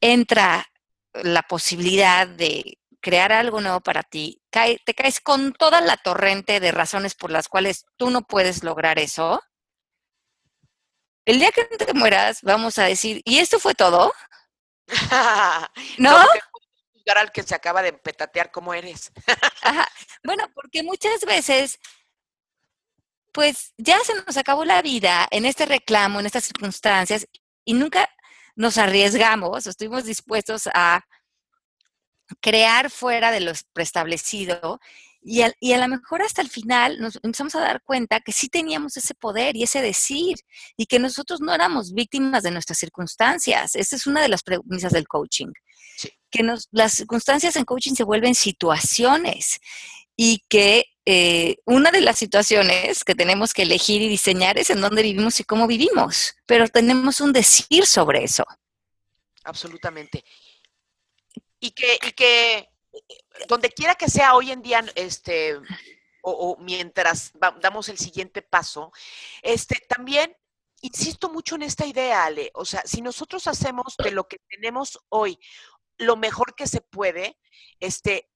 entra 0.00 0.66
la 1.12 1.42
posibilidad 1.42 2.26
de 2.26 2.78
crear 3.00 3.32
algo 3.32 3.60
nuevo 3.60 3.80
para 3.80 4.02
ti, 4.02 4.40
te 4.50 4.94
caes 4.94 5.20
con 5.20 5.52
toda 5.52 5.80
la 5.80 5.96
torrente 5.96 6.60
de 6.60 6.72
razones 6.72 7.14
por 7.14 7.30
las 7.30 7.48
cuales 7.48 7.84
tú 7.96 8.10
no 8.10 8.22
puedes 8.22 8.62
lograr 8.62 8.98
eso, 8.98 9.42
el 11.24 11.38
día 11.38 11.52
que 11.52 11.64
te 11.64 11.92
mueras, 11.92 12.40
vamos 12.42 12.78
a 12.78 12.84
decir, 12.84 13.20
¿y 13.24 13.38
esto 13.38 13.58
fue 13.58 13.74
todo? 13.74 14.12
¿No? 15.98 16.16
Juzgar 17.08 17.18
al 17.18 17.32
que 17.32 17.42
se 17.42 17.54
acaba 17.54 17.82
de 17.82 17.92
petatear 17.92 18.50
como 18.50 18.74
eres. 18.74 19.12
Bueno, 20.24 20.48
porque 20.52 20.82
muchas 20.82 21.20
veces, 21.24 21.78
pues 23.32 23.72
ya 23.78 23.98
se 24.00 24.14
nos 24.14 24.36
acabó 24.36 24.64
la 24.64 24.82
vida 24.82 25.26
en 25.30 25.46
este 25.46 25.64
reclamo, 25.64 26.18
en 26.18 26.26
estas 26.26 26.44
circunstancias, 26.44 27.26
y 27.64 27.74
nunca 27.74 28.08
nos 28.56 28.78
arriesgamos, 28.78 29.66
estuvimos 29.66 30.04
dispuestos 30.04 30.68
a 30.74 31.04
crear 32.40 32.90
fuera 32.90 33.30
de 33.30 33.40
lo 33.40 33.52
preestablecido 33.72 34.80
y 35.22 35.42
a, 35.42 35.52
y 35.60 35.72
a 35.72 35.78
lo 35.78 35.88
mejor 35.88 36.22
hasta 36.22 36.42
el 36.42 36.50
final 36.50 36.98
nos 36.98 37.18
empezamos 37.22 37.54
a 37.54 37.60
dar 37.60 37.80
cuenta 37.82 38.20
que 38.20 38.32
sí 38.32 38.48
teníamos 38.48 38.96
ese 38.96 39.14
poder 39.14 39.56
y 39.56 39.62
ese 39.62 39.80
decir 39.80 40.36
y 40.76 40.86
que 40.86 40.98
nosotros 40.98 41.40
no 41.40 41.54
éramos 41.54 41.94
víctimas 41.94 42.42
de 42.42 42.50
nuestras 42.50 42.78
circunstancias. 42.78 43.76
Esa 43.76 43.96
es 43.96 44.06
una 44.06 44.20
de 44.20 44.28
las 44.28 44.42
premisas 44.42 44.92
del 44.92 45.06
coaching. 45.06 45.52
Que 46.30 46.42
nos, 46.42 46.68
las 46.70 46.92
circunstancias 46.92 47.56
en 47.56 47.64
coaching 47.64 47.94
se 47.94 48.04
vuelven 48.04 48.34
situaciones 48.34 49.60
y 50.16 50.44
que 50.48 50.86
eh, 51.06 51.56
una 51.64 51.90
de 51.90 52.00
las 52.00 52.18
situaciones 52.18 53.04
que 53.04 53.14
tenemos 53.14 53.54
que 53.54 53.62
elegir 53.62 54.02
y 54.02 54.08
diseñar 54.08 54.58
es 54.58 54.68
en 54.68 54.80
dónde 54.80 55.02
vivimos 55.02 55.38
y 55.40 55.44
cómo 55.44 55.66
vivimos, 55.66 56.34
pero 56.44 56.68
tenemos 56.68 57.20
un 57.20 57.32
decir 57.32 57.86
sobre 57.86 58.24
eso. 58.24 58.44
Absolutamente. 59.44 60.24
Y 61.60 61.70
que, 61.70 61.98
y 62.06 62.12
que 62.12 62.68
donde 63.46 63.70
quiera 63.70 63.94
que 63.94 64.10
sea 64.10 64.34
hoy 64.34 64.50
en 64.50 64.60
día, 64.60 64.84
este, 64.96 65.56
o, 66.22 66.56
mientras 66.60 67.32
damos 67.60 67.88
el 67.88 67.96
siguiente 67.96 68.42
paso, 68.42 68.92
este, 69.40 69.76
también 69.88 70.36
insisto 70.80 71.30
mucho 71.30 71.54
en 71.54 71.62
esta 71.62 71.86
idea, 71.86 72.24
Ale. 72.24 72.50
O 72.54 72.64
sea, 72.64 72.82
si 72.84 73.02
nosotros 73.02 73.46
hacemos 73.46 73.96
de 73.96 74.10
lo 74.10 74.28
que 74.28 74.38
tenemos 74.48 74.98
hoy 75.08 75.38
lo 75.98 76.16
mejor 76.16 76.54
que 76.54 76.66
se 76.66 76.80
puede, 76.80 77.36
este, 77.80 78.28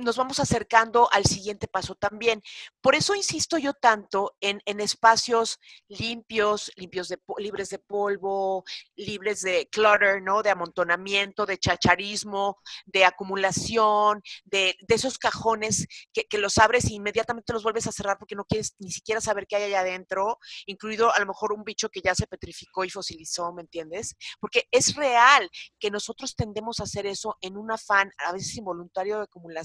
nos 0.00 0.16
vamos 0.16 0.38
acercando 0.40 1.08
al 1.12 1.24
siguiente 1.24 1.66
paso 1.66 1.94
también. 1.94 2.42
Por 2.80 2.94
eso 2.94 3.14
insisto 3.14 3.58
yo 3.58 3.72
tanto 3.74 4.36
en, 4.40 4.60
espacios 4.80 5.58
limpios, 5.88 6.70
limpios 6.76 7.08
de, 7.08 7.18
libres 7.38 7.70
de 7.70 7.78
polvo, 7.78 8.64
libres 8.96 9.42
de 9.42 9.68
clutter, 9.70 10.22
¿no? 10.22 10.42
De 10.42 10.50
amontonamiento, 10.50 11.46
de 11.46 11.58
chacharismo, 11.58 12.58
de 12.86 13.04
acumulación, 13.04 14.22
de, 14.44 14.76
esos 14.88 15.18
cajones 15.18 15.86
que, 16.12 16.26
los 16.38 16.58
abres 16.58 16.84
e 16.86 16.94
inmediatamente 16.94 17.52
los 17.52 17.62
vuelves 17.64 17.86
a 17.86 17.92
cerrar 17.92 18.16
porque 18.18 18.36
no 18.36 18.44
quieres 18.44 18.74
ni 18.78 18.92
siquiera 18.92 19.20
saber 19.20 19.46
qué 19.46 19.56
hay 19.56 19.64
allá 19.64 19.80
adentro, 19.80 20.38
incluido 20.66 21.12
a 21.12 21.18
lo 21.18 21.26
mejor 21.26 21.52
un 21.52 21.64
bicho 21.64 21.88
que 21.88 22.00
ya 22.00 22.14
se 22.14 22.26
petrificó 22.26 22.84
y 22.84 22.90
fosilizó, 22.90 23.52
¿me 23.52 23.62
entiendes? 23.62 24.14
Porque 24.38 24.68
es 24.70 24.94
real 24.94 25.50
que 25.80 25.90
nosotros 25.90 26.36
tendemos 26.36 26.80
a 26.80 26.84
hacer 26.84 27.06
eso 27.06 27.36
en 27.40 27.56
un 27.56 27.72
afán, 27.72 28.12
a 28.18 28.32
veces 28.32 28.56
involuntario 28.56 29.16
de 29.18 29.24
acumulación 29.24 29.57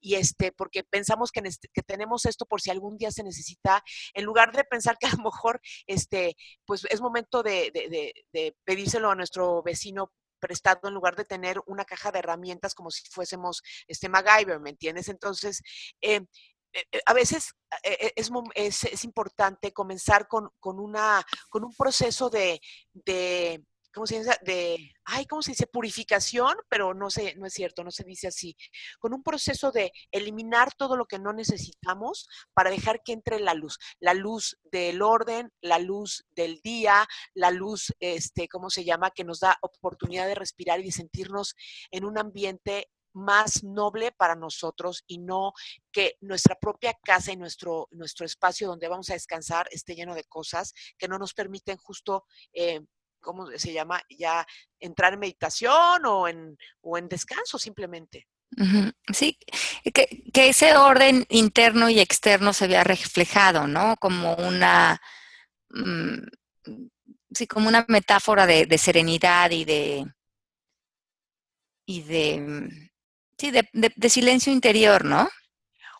y 0.00 0.14
este, 0.14 0.52
porque 0.52 0.84
pensamos 0.84 1.30
que, 1.30 1.42
tenemos 1.86 2.24
esto 2.26 2.46
por 2.46 2.60
si 2.60 2.70
algún 2.70 2.96
día 2.96 3.10
se 3.10 3.22
necesita, 3.22 3.82
en 4.14 4.24
lugar 4.24 4.52
de 4.52 4.64
pensar 4.64 4.96
que 4.98 5.06
a 5.06 5.12
lo 5.12 5.24
mejor 5.24 5.60
este, 5.86 6.36
pues 6.64 6.84
es 6.90 7.00
momento 7.00 7.42
de, 7.42 7.72
pedírselo 8.64 9.10
a 9.10 9.14
nuestro 9.14 9.62
vecino 9.62 10.12
prestado 10.40 10.88
en 10.88 10.94
lugar 10.94 11.14
de 11.14 11.24
tener 11.24 11.60
una 11.66 11.84
caja 11.84 12.10
de 12.10 12.18
herramientas 12.18 12.74
como 12.74 12.90
si 12.90 13.08
fuésemos 13.10 13.62
este 13.86 14.08
MacGyver, 14.08 14.58
¿me 14.58 14.70
entiendes? 14.70 15.08
Entonces, 15.08 15.62
eh, 16.00 16.20
eh, 16.72 16.84
eh, 16.90 17.00
a 17.06 17.12
veces 17.12 17.52
es, 17.82 18.30
es, 18.54 18.84
es, 18.84 19.04
importante 19.04 19.72
comenzar 19.72 20.26
con, 20.26 20.50
con, 20.58 20.80
una, 20.80 21.24
con 21.48 21.64
un 21.64 21.74
proceso 21.76 22.28
de 22.28 22.60
¿cómo 23.92 24.06
se 24.06 24.18
dice? 24.18 24.36
De, 24.42 24.92
ay, 25.04 25.26
¿cómo 25.26 25.42
se 25.42 25.52
dice? 25.52 25.66
Purificación, 25.66 26.56
pero 26.68 26.94
no 26.94 27.10
sé, 27.10 27.34
no 27.36 27.46
es 27.46 27.52
cierto, 27.52 27.84
no 27.84 27.90
se 27.90 28.04
dice 28.04 28.28
así. 28.28 28.56
Con 28.98 29.14
un 29.14 29.22
proceso 29.22 29.70
de 29.70 29.92
eliminar 30.10 30.72
todo 30.74 30.96
lo 30.96 31.06
que 31.06 31.18
no 31.18 31.32
necesitamos 31.32 32.28
para 32.54 32.70
dejar 32.70 33.02
que 33.02 33.12
entre 33.12 33.40
la 33.40 33.54
luz. 33.54 33.78
La 34.00 34.14
luz 34.14 34.58
del 34.64 35.02
orden, 35.02 35.52
la 35.60 35.78
luz 35.78 36.24
del 36.30 36.60
día, 36.62 37.06
la 37.34 37.50
luz, 37.50 37.92
este, 38.00 38.48
¿cómo 38.48 38.70
se 38.70 38.84
llama? 38.84 39.10
Que 39.10 39.24
nos 39.24 39.40
da 39.40 39.58
oportunidad 39.62 40.26
de 40.26 40.34
respirar 40.34 40.80
y 40.80 40.84
de 40.84 40.92
sentirnos 40.92 41.54
en 41.90 42.04
un 42.04 42.18
ambiente 42.18 42.88
más 43.14 43.62
noble 43.62 44.12
para 44.12 44.34
nosotros 44.34 45.04
y 45.06 45.18
no 45.18 45.52
que 45.90 46.16
nuestra 46.20 46.56
propia 46.58 46.94
casa 47.04 47.32
y 47.32 47.36
nuestro, 47.36 47.88
nuestro 47.90 48.26
espacio 48.26 48.68
donde 48.68 48.88
vamos 48.88 49.10
a 49.10 49.14
descansar 49.14 49.68
esté 49.70 49.94
lleno 49.94 50.14
de 50.14 50.24
cosas 50.24 50.72
que 50.98 51.08
no 51.08 51.18
nos 51.18 51.34
permiten 51.34 51.76
justo, 51.76 52.24
eh, 52.52 52.80
¿cómo 53.22 53.46
se 53.56 53.72
llama? 53.72 54.02
Ya 54.10 54.46
entrar 54.78 55.14
en 55.14 55.20
meditación 55.20 56.04
o 56.04 56.28
en, 56.28 56.58
o 56.82 56.98
en 56.98 57.08
descanso 57.08 57.58
simplemente. 57.58 58.26
Sí, 59.12 59.38
que, 59.94 60.24
que, 60.32 60.48
ese 60.50 60.76
orden 60.76 61.24
interno 61.30 61.88
y 61.88 62.00
externo 62.00 62.52
se 62.52 62.66
vea 62.66 62.84
reflejado, 62.84 63.66
¿no? 63.66 63.96
Como 63.96 64.34
una, 64.34 65.00
mm, 65.70 66.18
sí, 67.32 67.46
como 67.46 67.68
una 67.68 67.86
metáfora 67.88 68.46
de, 68.46 68.78
serenidad 68.78 69.50
y 69.50 69.64
de, 69.64 70.04
y 71.86 72.02
de, 72.02 72.40
mm, 72.40 72.90
sí, 73.38 73.50
de, 73.50 74.10
silencio 74.10 74.52
interior, 74.52 75.04
¿no? 75.04 75.30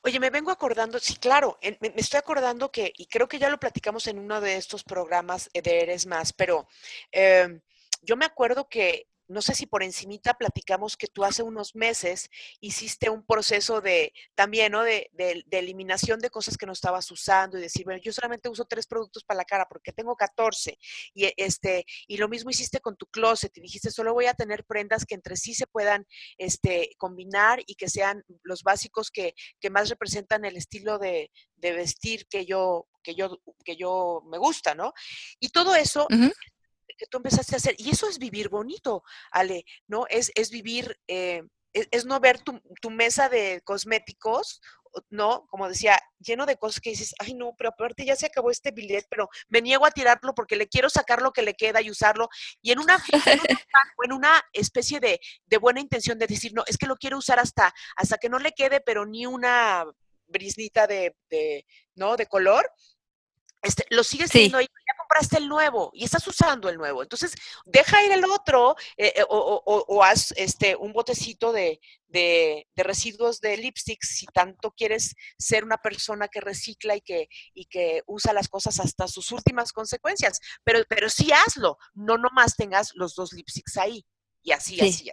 Oye, 0.04 0.18
me 0.18 0.30
vengo 0.30 0.50
acordando, 0.50 0.98
sí, 0.98 1.14
claro, 1.16 1.58
me, 1.80 1.92
estoy 1.96 2.18
acordando 2.18 2.72
que, 2.72 2.92
y 2.96 3.06
creo 3.06 3.28
que 3.28 3.38
ya 3.38 3.48
lo 3.48 3.60
platicamos 3.60 4.08
en 4.08 4.18
uno 4.18 4.40
de 4.40 4.56
estos 4.56 4.82
programas 4.82 5.48
de 5.54 5.80
Eres 5.80 6.06
Más, 6.06 6.32
pero 6.32 6.66
eh, 7.12 7.60
yo 8.02 8.16
me 8.16 8.24
acuerdo 8.24 8.68
que 8.68 9.06
no 9.32 9.42
sé 9.42 9.54
si 9.54 9.66
por 9.66 9.82
encimita 9.82 10.34
platicamos 10.34 10.96
que 10.96 11.06
tú 11.06 11.24
hace 11.24 11.42
unos 11.42 11.74
meses 11.74 12.30
hiciste 12.60 13.10
un 13.10 13.24
proceso 13.24 13.80
de 13.80 14.12
también, 14.34 14.72
¿no? 14.72 14.82
De, 14.82 15.10
eliminación 15.50 16.18
de 16.20 16.30
cosas 16.30 16.56
que 16.56 16.66
no 16.66 16.72
estabas 16.72 17.10
usando 17.10 17.56
y 17.56 17.62
decir, 17.62 17.84
bueno, 17.84 18.00
yo 18.02 18.12
solamente 18.12 18.48
uso 18.48 18.64
tres 18.64 18.86
productos 18.86 19.24
para 19.24 19.38
la 19.38 19.44
cara 19.44 19.66
porque 19.68 19.92
tengo 19.92 20.16
14. 20.16 20.78
Y, 21.14 21.32
este, 21.36 21.84
y 22.06 22.16
lo 22.16 22.28
mismo 22.28 22.50
hiciste 22.50 22.80
con 22.80 22.96
tu 22.96 23.06
closet 23.06 23.56
y 23.56 23.60
dijiste, 23.60 23.90
solo 23.90 24.12
voy 24.12 24.26
a 24.26 24.34
tener 24.34 24.64
prendas 24.64 25.04
que 25.06 25.14
entre 25.14 25.36
sí 25.36 25.54
se 25.54 25.66
puedan 25.66 26.06
este, 26.36 26.90
combinar 26.98 27.62
y 27.66 27.76
que 27.76 27.88
sean 27.88 28.24
los 28.42 28.62
básicos 28.62 29.10
que, 29.10 29.34
que 29.60 29.70
más 29.70 29.88
representan 29.88 30.44
el 30.44 30.56
estilo 30.56 30.98
de, 30.98 31.30
vestir 31.60 32.26
que 32.26 32.44
yo, 32.44 32.88
que 33.04 33.14
yo, 33.14 33.40
que 33.64 33.76
yo 33.76 34.22
me 34.26 34.38
gusta, 34.38 34.74
¿no? 34.74 34.92
Y 35.38 35.50
todo 35.50 35.76
eso 35.76 36.08
que 37.02 37.08
tú 37.08 37.16
empezaste 37.16 37.56
a 37.56 37.58
hacer. 37.58 37.74
Y 37.78 37.90
eso 37.90 38.08
es 38.08 38.18
vivir 38.18 38.48
bonito, 38.48 39.02
Ale, 39.32 39.64
¿no? 39.88 40.06
Es, 40.08 40.30
es 40.36 40.50
vivir, 40.50 41.00
eh, 41.08 41.42
es, 41.72 42.04
no 42.04 42.20
ver 42.20 42.40
tu, 42.40 42.60
tu, 42.80 42.90
mesa 42.90 43.28
de 43.28 43.60
cosméticos, 43.64 44.60
¿no? 45.10 45.46
Como 45.48 45.68
decía, 45.68 45.98
lleno 46.20 46.46
de 46.46 46.56
cosas 46.56 46.80
que 46.80 46.90
dices, 46.90 47.14
ay, 47.18 47.34
no, 47.34 47.54
pero 47.58 47.70
aparte 47.70 48.04
ya 48.04 48.14
se 48.14 48.26
acabó 48.26 48.50
este 48.50 48.70
billet, 48.70 49.04
pero 49.10 49.28
me 49.48 49.62
niego 49.62 49.84
a 49.84 49.90
tirarlo 49.90 50.32
porque 50.34 50.54
le 50.54 50.68
quiero 50.68 50.88
sacar 50.88 51.22
lo 51.22 51.32
que 51.32 51.42
le 51.42 51.54
queda 51.54 51.80
y 51.80 51.90
usarlo. 51.90 52.28
Y 52.60 52.70
en 52.70 52.78
una, 52.78 53.02
en 54.04 54.12
una, 54.12 54.40
especie 54.52 55.00
de, 55.00 55.18
de, 55.46 55.58
buena 55.58 55.80
intención 55.80 56.18
de 56.18 56.28
decir, 56.28 56.52
no, 56.54 56.62
es 56.66 56.78
que 56.78 56.86
lo 56.86 56.96
quiero 56.96 57.18
usar 57.18 57.40
hasta, 57.40 57.74
hasta 57.96 58.18
que 58.18 58.28
no 58.28 58.38
le 58.38 58.52
quede, 58.52 58.80
pero 58.80 59.06
ni 59.06 59.26
una 59.26 59.84
brisnita 60.26 60.86
de, 60.86 61.16
de 61.28 61.66
¿no? 61.96 62.16
De 62.16 62.26
color, 62.26 62.70
este, 63.62 63.86
lo 63.90 64.02
sigues 64.02 64.30
teniendo 64.30 64.58
ahí, 64.58 64.66
compraste 65.12 65.38
el 65.38 65.48
nuevo 65.48 65.90
y 65.94 66.04
estás 66.04 66.26
usando 66.26 66.68
el 66.68 66.76
nuevo. 66.76 67.02
Entonces, 67.02 67.34
deja 67.66 68.02
ir 68.04 68.12
el 68.12 68.24
otro 68.24 68.76
eh, 68.96 69.12
eh, 69.16 69.24
o, 69.28 70.02
haz 70.02 70.32
este, 70.36 70.74
un 70.76 70.92
botecito 70.92 71.52
de, 71.52 71.80
de, 72.08 72.66
residuos 72.76 73.40
de 73.40 73.56
lipsticks 73.56 74.16
si 74.16 74.26
tanto 74.26 74.72
quieres 74.72 75.14
ser 75.38 75.64
una 75.64 75.78
persona 75.78 76.28
que 76.28 76.40
recicla 76.40 76.96
y 76.96 77.02
que, 77.02 77.28
y 77.54 77.66
que 77.66 78.02
usa 78.06 78.32
las 78.32 78.48
cosas 78.48 78.80
hasta 78.80 79.06
sus 79.06 79.32
últimas 79.32 79.72
consecuencias. 79.72 80.40
Pero, 80.64 80.80
pero 80.88 81.08
sí 81.10 81.30
hazlo, 81.32 81.78
no 81.94 82.16
nomás 82.16 82.56
tengas 82.56 82.92
los 82.94 83.14
dos 83.14 83.32
lipsticks 83.32 83.76
ahí 83.76 84.04
y 84.42 84.52
así, 84.52 84.80
así. 84.80 85.10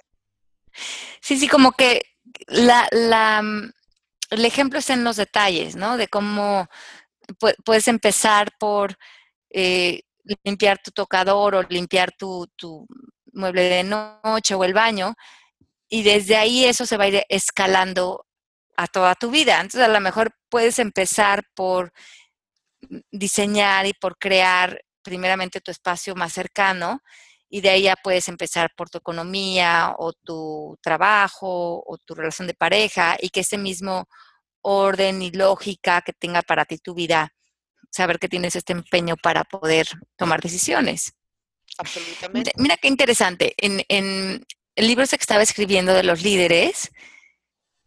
Sí, 1.21 1.37
sí, 1.37 1.47
como 1.47 1.73
que 1.73 2.03
la, 2.47 2.87
la, 2.91 3.41
mm, 3.41 3.73
el 4.31 4.45
ejemplo 4.45 4.79
es 4.79 4.89
en 4.89 5.03
los 5.03 5.17
detalles, 5.17 5.75
¿no? 5.75 5.97
De 5.97 6.07
cómo 6.07 6.69
puedes 7.63 7.87
empezar 7.87 8.51
por 8.57 8.97
eh, 9.49 10.01
limpiar 10.43 10.79
tu 10.83 10.91
tocador 10.91 11.55
o 11.55 11.63
limpiar 11.63 12.11
tu, 12.11 12.47
mueble 13.33 13.63
de 13.63 13.83
noche 13.83 14.55
o 14.55 14.63
el 14.63 14.73
baño, 14.73 15.15
y 15.89 16.03
desde 16.03 16.35
ahí 16.35 16.65
eso 16.65 16.85
se 16.85 16.97
va 16.97 17.05
a 17.05 17.07
ir 17.09 17.23
escalando 17.29 18.25
a 18.77 18.87
toda 18.87 19.15
tu 19.15 19.31
vida. 19.31 19.55
Entonces, 19.55 19.81
a 19.81 19.87
lo 19.87 19.99
mejor 19.99 20.31
puedes 20.49 20.79
empezar 20.79 21.43
por 21.55 21.91
diseñar 23.11 23.85
y 23.85 23.93
por 23.93 24.17
crear 24.17 24.81
primeramente 25.03 25.61
tu 25.61 25.71
espacio 25.71 26.15
más 26.15 26.33
cercano 26.33 27.01
y 27.49 27.61
de 27.61 27.69
ahí 27.69 27.81
ya 27.83 27.95
puedes 27.95 28.27
empezar 28.27 28.71
por 28.75 28.89
tu 28.89 28.99
economía 28.99 29.95
o 29.97 30.13
tu 30.13 30.77
trabajo 30.81 31.83
o 31.85 31.97
tu 31.97 32.13
relación 32.15 32.47
de 32.47 32.53
pareja 32.53 33.17
y 33.19 33.29
que 33.29 33.41
ese 33.41 33.57
mismo 33.57 34.07
orden 34.61 35.21
y 35.21 35.31
lógica 35.31 36.01
que 36.01 36.13
tenga 36.13 36.41
para 36.43 36.65
ti 36.65 36.77
tu 36.77 36.93
vida, 36.93 37.33
saber 37.89 38.19
que 38.19 38.29
tienes 38.29 38.55
este 38.55 38.73
empeño 38.73 39.15
para 39.17 39.43
poder 39.43 39.87
tomar 40.15 40.41
decisiones. 40.41 41.13
Absolutamente. 41.77 42.51
Mira 42.57 42.77
qué 42.77 42.87
interesante. 42.87 43.53
En, 43.57 43.83
en 43.87 44.45
el 44.75 44.87
libro 44.87 45.05
que 45.05 45.15
estaba 45.15 45.43
escribiendo 45.43 45.93
de 45.93 46.03
los 46.03 46.21
líderes, 46.21 46.91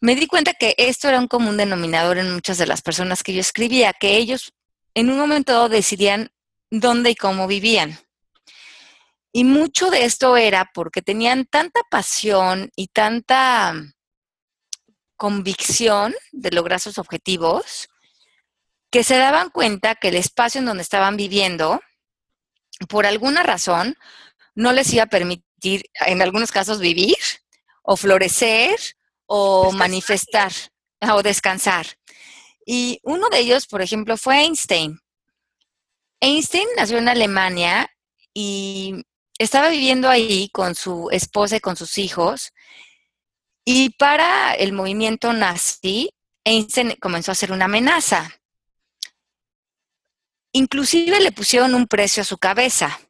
me 0.00 0.14
di 0.14 0.26
cuenta 0.26 0.54
que 0.54 0.74
esto 0.78 1.08
era 1.08 1.18
un 1.18 1.28
común 1.28 1.56
denominador 1.56 2.18
en 2.18 2.32
muchas 2.32 2.58
de 2.58 2.66
las 2.66 2.82
personas 2.82 3.22
que 3.22 3.32
yo 3.32 3.40
escribía, 3.40 3.92
que 3.92 4.16
ellos 4.16 4.52
en 4.94 5.10
un 5.10 5.18
momento 5.18 5.52
dado 5.52 5.68
decidían 5.68 6.30
dónde 6.70 7.10
y 7.10 7.14
cómo 7.14 7.46
vivían. 7.46 7.98
Y 9.32 9.44
mucho 9.44 9.90
de 9.90 10.04
esto 10.04 10.36
era 10.36 10.70
porque 10.74 11.00
tenían 11.00 11.46
tanta 11.46 11.80
pasión 11.90 12.70
y 12.76 12.88
tanta 12.88 13.74
convicción 15.16 16.14
de 16.32 16.50
lograr 16.50 16.80
sus 16.80 16.98
objetivos, 16.98 17.88
que 18.92 19.02
se 19.02 19.16
daban 19.16 19.50
cuenta 19.50 19.96
que 19.96 20.08
el 20.08 20.16
espacio 20.16 20.60
en 20.60 20.66
donde 20.66 20.82
estaban 20.82 21.16
viviendo, 21.16 21.80
por 22.88 23.06
alguna 23.06 23.42
razón, 23.42 23.96
no 24.54 24.72
les 24.72 24.92
iba 24.92 25.04
a 25.04 25.06
permitir, 25.06 25.86
en 26.06 26.22
algunos 26.22 26.52
casos, 26.52 26.78
vivir 26.78 27.16
o 27.82 27.96
florecer 27.96 28.78
o 29.26 29.72
manifestar 29.72 30.52
o 31.00 31.22
descansar. 31.22 31.86
Y 32.64 33.00
uno 33.02 33.28
de 33.30 33.38
ellos, 33.38 33.66
por 33.66 33.82
ejemplo, 33.82 34.16
fue 34.16 34.40
Einstein. 34.42 35.00
Einstein 36.20 36.68
nació 36.76 36.98
en 36.98 37.08
Alemania 37.08 37.90
y 38.34 39.04
estaba 39.38 39.70
viviendo 39.70 40.08
ahí 40.08 40.48
con 40.52 40.74
su 40.74 41.08
esposa 41.10 41.56
y 41.56 41.60
con 41.60 41.76
sus 41.76 41.98
hijos 41.98 42.52
y 43.64 43.90
para 43.90 44.54
el 44.54 44.72
movimiento 44.72 45.32
nazi, 45.32 46.10
Einstein 46.44 46.96
comenzó 47.00 47.32
a 47.32 47.36
ser 47.36 47.52
una 47.52 47.66
amenaza. 47.66 48.41
Inclusive 50.52 51.20
le 51.20 51.32
pusieron 51.32 51.74
un 51.74 51.86
precio 51.86 52.22
a 52.22 52.26
su 52.26 52.38
cabeza. 52.38 53.00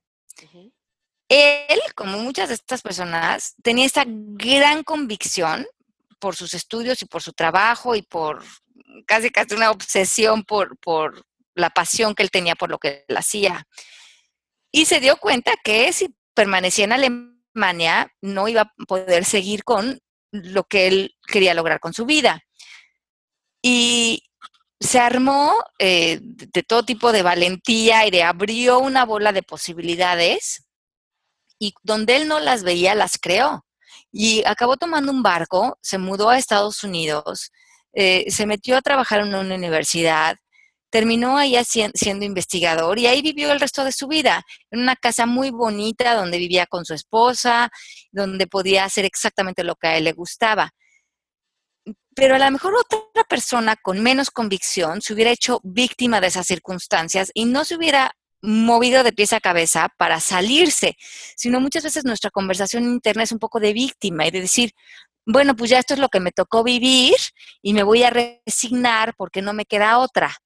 Él, 1.28 1.80
como 1.94 2.18
muchas 2.18 2.48
de 2.48 2.54
estas 2.54 2.82
personas, 2.82 3.54
tenía 3.62 3.86
esta 3.86 4.04
gran 4.06 4.84
convicción 4.84 5.66
por 6.18 6.36
sus 6.36 6.54
estudios 6.54 7.00
y 7.02 7.06
por 7.06 7.22
su 7.22 7.32
trabajo 7.32 7.96
y 7.96 8.02
por 8.02 8.44
casi 9.06 9.30
casi 9.30 9.54
una 9.54 9.70
obsesión 9.70 10.44
por, 10.44 10.78
por 10.78 11.24
la 11.54 11.70
pasión 11.70 12.14
que 12.14 12.22
él 12.22 12.30
tenía 12.30 12.54
por 12.54 12.70
lo 12.70 12.78
que 12.78 13.04
él 13.08 13.16
hacía. 13.16 13.66
Y 14.70 14.84
se 14.84 15.00
dio 15.00 15.16
cuenta 15.16 15.52
que 15.64 15.92
si 15.92 16.14
permanecía 16.34 16.84
en 16.84 16.92
Alemania, 16.92 18.12
no 18.20 18.48
iba 18.48 18.62
a 18.62 18.72
poder 18.86 19.24
seguir 19.24 19.64
con 19.64 20.00
lo 20.32 20.64
que 20.64 20.86
él 20.86 21.16
quería 21.26 21.54
lograr 21.54 21.80
con 21.80 21.92
su 21.92 22.06
vida. 22.06 22.42
Y 23.62 24.24
se 24.82 24.98
armó 24.98 25.54
eh, 25.78 26.18
de 26.20 26.62
todo 26.62 26.84
tipo 26.84 27.12
de 27.12 27.22
valentía 27.22 28.06
y 28.06 28.10
de 28.10 28.22
abrió 28.24 28.80
una 28.80 29.04
bola 29.04 29.32
de 29.32 29.42
posibilidades 29.42 30.64
y 31.58 31.72
donde 31.82 32.16
él 32.16 32.26
no 32.26 32.40
las 32.40 32.64
veía, 32.64 32.94
las 32.94 33.18
creó. 33.20 33.64
Y 34.10 34.42
acabó 34.44 34.76
tomando 34.76 35.12
un 35.12 35.22
barco, 35.22 35.78
se 35.80 35.98
mudó 35.98 36.30
a 36.30 36.38
Estados 36.38 36.82
Unidos, 36.82 37.52
eh, 37.94 38.30
se 38.30 38.46
metió 38.46 38.76
a 38.76 38.82
trabajar 38.82 39.20
en 39.20 39.34
una 39.34 39.54
universidad, 39.54 40.36
terminó 40.90 41.38
ahí 41.38 41.56
siendo 41.64 42.24
investigador 42.24 42.98
y 42.98 43.06
ahí 43.06 43.22
vivió 43.22 43.52
el 43.52 43.60
resto 43.60 43.84
de 43.84 43.92
su 43.92 44.08
vida, 44.08 44.42
en 44.70 44.80
una 44.80 44.96
casa 44.96 45.24
muy 45.24 45.50
bonita 45.50 46.14
donde 46.14 46.38
vivía 46.38 46.66
con 46.66 46.84
su 46.84 46.94
esposa, 46.94 47.70
donde 48.10 48.46
podía 48.46 48.84
hacer 48.84 49.04
exactamente 49.04 49.64
lo 49.64 49.76
que 49.76 49.86
a 49.86 49.96
él 49.96 50.04
le 50.04 50.12
gustaba. 50.12 50.72
Pero 52.14 52.34
a 52.34 52.38
lo 52.38 52.50
mejor 52.50 52.74
otra 52.74 53.24
persona 53.24 53.76
con 53.76 54.00
menos 54.02 54.30
convicción 54.30 55.00
se 55.00 55.14
hubiera 55.14 55.30
hecho 55.30 55.60
víctima 55.62 56.20
de 56.20 56.26
esas 56.26 56.46
circunstancias 56.46 57.30
y 57.34 57.46
no 57.46 57.64
se 57.64 57.76
hubiera 57.76 58.12
movido 58.42 59.04
de 59.04 59.12
pies 59.12 59.32
a 59.32 59.40
cabeza 59.40 59.88
para 59.96 60.20
salirse, 60.20 60.96
sino 61.36 61.60
muchas 61.60 61.84
veces 61.84 62.04
nuestra 62.04 62.30
conversación 62.30 62.84
interna 62.84 63.22
es 63.22 63.32
un 63.32 63.38
poco 63.38 63.60
de 63.60 63.72
víctima 63.72 64.26
y 64.26 64.30
de 64.30 64.40
decir, 64.40 64.72
bueno, 65.24 65.54
pues 65.54 65.70
ya 65.70 65.78
esto 65.78 65.94
es 65.94 66.00
lo 66.00 66.08
que 66.08 66.20
me 66.20 66.32
tocó 66.32 66.64
vivir 66.64 67.14
y 67.62 67.72
me 67.72 67.84
voy 67.84 68.02
a 68.02 68.10
resignar 68.10 69.14
porque 69.16 69.42
no 69.42 69.52
me 69.52 69.64
queda 69.64 69.98
otra. 69.98 70.36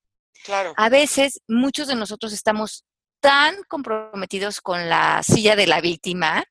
A 0.76 0.88
veces 0.88 1.40
muchos 1.48 1.88
de 1.88 1.96
nosotros 1.96 2.32
estamos 2.32 2.84
tan 3.20 3.56
comprometidos 3.68 4.60
con 4.60 4.88
la 4.88 5.22
silla 5.22 5.56
de 5.56 5.66
la 5.66 5.80
víctima 5.80 6.44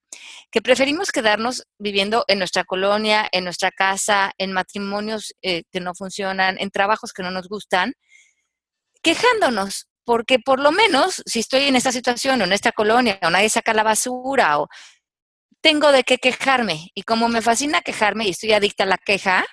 que 0.51 0.62
preferimos 0.62 1.12
quedarnos 1.12 1.67
viviendo 1.78 2.25
en 2.28 2.39
nuestra 2.39 2.63
colonia, 2.63 3.28
en 3.32 3.43
nuestra 3.43 3.71
casa, 3.71 4.32
en 4.38 4.54
matrimonios 4.54 5.34
eh, 5.41 5.63
que 5.71 5.80
no 5.80 5.93
funcionan, 5.93 6.58
en 6.60 6.71
trabajos 6.71 7.13
que 7.13 7.23
no 7.23 7.32
nos 7.32 7.47
gustan, 7.47 7.93
quejándonos, 9.01 9.88
porque 10.06 10.39
por 10.39 10.60
lo 10.60 10.71
menos 10.71 11.21
si 11.25 11.39
estoy 11.39 11.63
en 11.63 11.75
esta 11.75 11.91
situación 11.91 12.41
o 12.41 12.45
en 12.45 12.54
esta 12.54 12.71
colonia 12.71 13.19
o 13.21 13.30
nadie 13.30 13.49
saca 13.49 13.73
la 13.73 13.84
basura 13.84 14.60
o 14.60 14.67
tengo 15.62 15.91
de 15.91 16.04
qué 16.04 16.17
quejarme 16.17 16.89
y 16.93 17.04
como 17.04 17.28
me 17.28 17.41
fascina 17.41 17.82
quejarme 17.82 18.25
y 18.25 18.30
estoy 18.30 18.54
adicta 18.54 18.84
a 18.84 18.88
la 18.88 18.97
queja, 18.97 19.45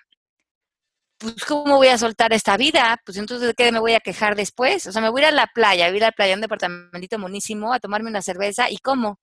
pues 1.23 1.45
¿cómo 1.45 1.77
voy 1.77 1.89
a 1.89 1.99
soltar 1.99 2.33
esta 2.33 2.57
vida? 2.57 3.01
Pues 3.05 3.17
entonces 3.17 3.49
¿de 3.49 3.55
qué 3.55 3.73
me 3.73 3.79
voy 3.79 3.95
a 3.95 4.01
quejar 4.01 4.37
después? 4.37 4.87
O 4.87 4.93
sea, 4.93 5.01
me 5.01 5.09
voy 5.09 5.23
a 5.23 5.29
ir 5.29 5.29
a 5.29 5.37
la 5.37 5.47
playa, 5.47 5.87
voy 5.87 5.95
a 5.95 5.97
ir 5.97 6.05
a 6.05 6.09
la 6.09 6.13
playa, 6.13 6.35
un 6.35 6.41
departamentito 6.41 7.19
monísimo, 7.19 7.73
a 7.73 7.81
tomarme 7.81 8.11
una 8.11 8.23
cerveza 8.23 8.69
y 8.71 8.79
¿cómo? 8.79 9.19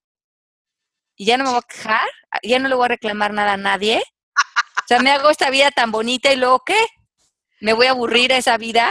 ¿Y 1.15 1.25
ya 1.25 1.37
no 1.37 1.43
me 1.43 1.49
voy 1.51 1.59
a 1.59 1.67
quejar? 1.67 2.09
¿Ya 2.43 2.59
no 2.59 2.69
le 2.69 2.75
voy 2.75 2.85
a 2.85 2.89
reclamar 2.89 3.33
nada 3.33 3.53
a 3.53 3.57
nadie? 3.57 4.01
O 4.77 4.87
sea, 4.87 4.99
me 4.99 5.11
hago 5.11 5.29
esta 5.29 5.49
vida 5.49 5.69
tan 5.69 5.91
bonita 5.91 6.31
y 6.31 6.37
luego 6.37 6.63
¿qué? 6.65 6.79
¿Me 7.61 7.73
voy 7.73 7.87
a 7.87 7.91
aburrir 7.91 8.31
esa 8.31 8.57
vida? 8.57 8.89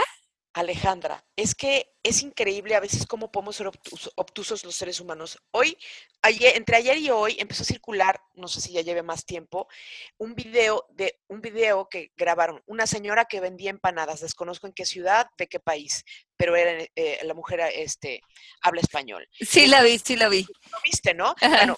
Alejandra, 0.53 1.23
es 1.39 1.55
que 1.55 1.89
es 2.03 2.21
increíble 2.21 2.75
a 2.75 2.81
veces 2.81 3.07
cómo 3.07 3.31
podemos 3.31 3.55
ser 3.55 3.67
obtusos 4.15 4.65
los 4.65 4.75
seres 4.75 4.99
humanos. 4.99 5.39
Hoy, 5.51 5.77
ayer, 6.21 6.57
entre 6.57 6.75
ayer 6.75 6.97
y 6.97 7.09
hoy, 7.11 7.37
empezó 7.39 7.63
a 7.63 7.65
circular, 7.65 8.21
no 8.35 8.49
sé 8.49 8.59
si 8.59 8.73
ya 8.73 8.81
lleve 8.81 9.03
más 9.03 9.25
tiempo, 9.25 9.69
un 10.17 10.35
video 10.35 10.85
de 10.89 11.17
un 11.27 11.39
video 11.39 11.87
que 11.87 12.11
grabaron 12.17 12.61
una 12.65 12.85
señora 12.87 13.23
que 13.23 13.39
vendía 13.39 13.69
empanadas. 13.69 14.19
Desconozco 14.19 14.67
en 14.67 14.73
qué 14.73 14.85
ciudad, 14.85 15.27
de 15.37 15.47
qué 15.47 15.61
país, 15.61 16.03
pero 16.35 16.57
era, 16.57 16.85
eh, 16.93 17.19
la 17.23 17.33
mujer 17.33 17.61
este, 17.73 18.19
habla 18.61 18.81
español. 18.81 19.25
Sí, 19.39 19.67
la 19.67 19.81
vi, 19.81 19.97
sí 19.97 20.17
la 20.17 20.27
vi. 20.27 20.45
Lo 20.71 20.77
viste, 20.83 21.13
¿no? 21.13 21.35
bueno, 21.39 21.77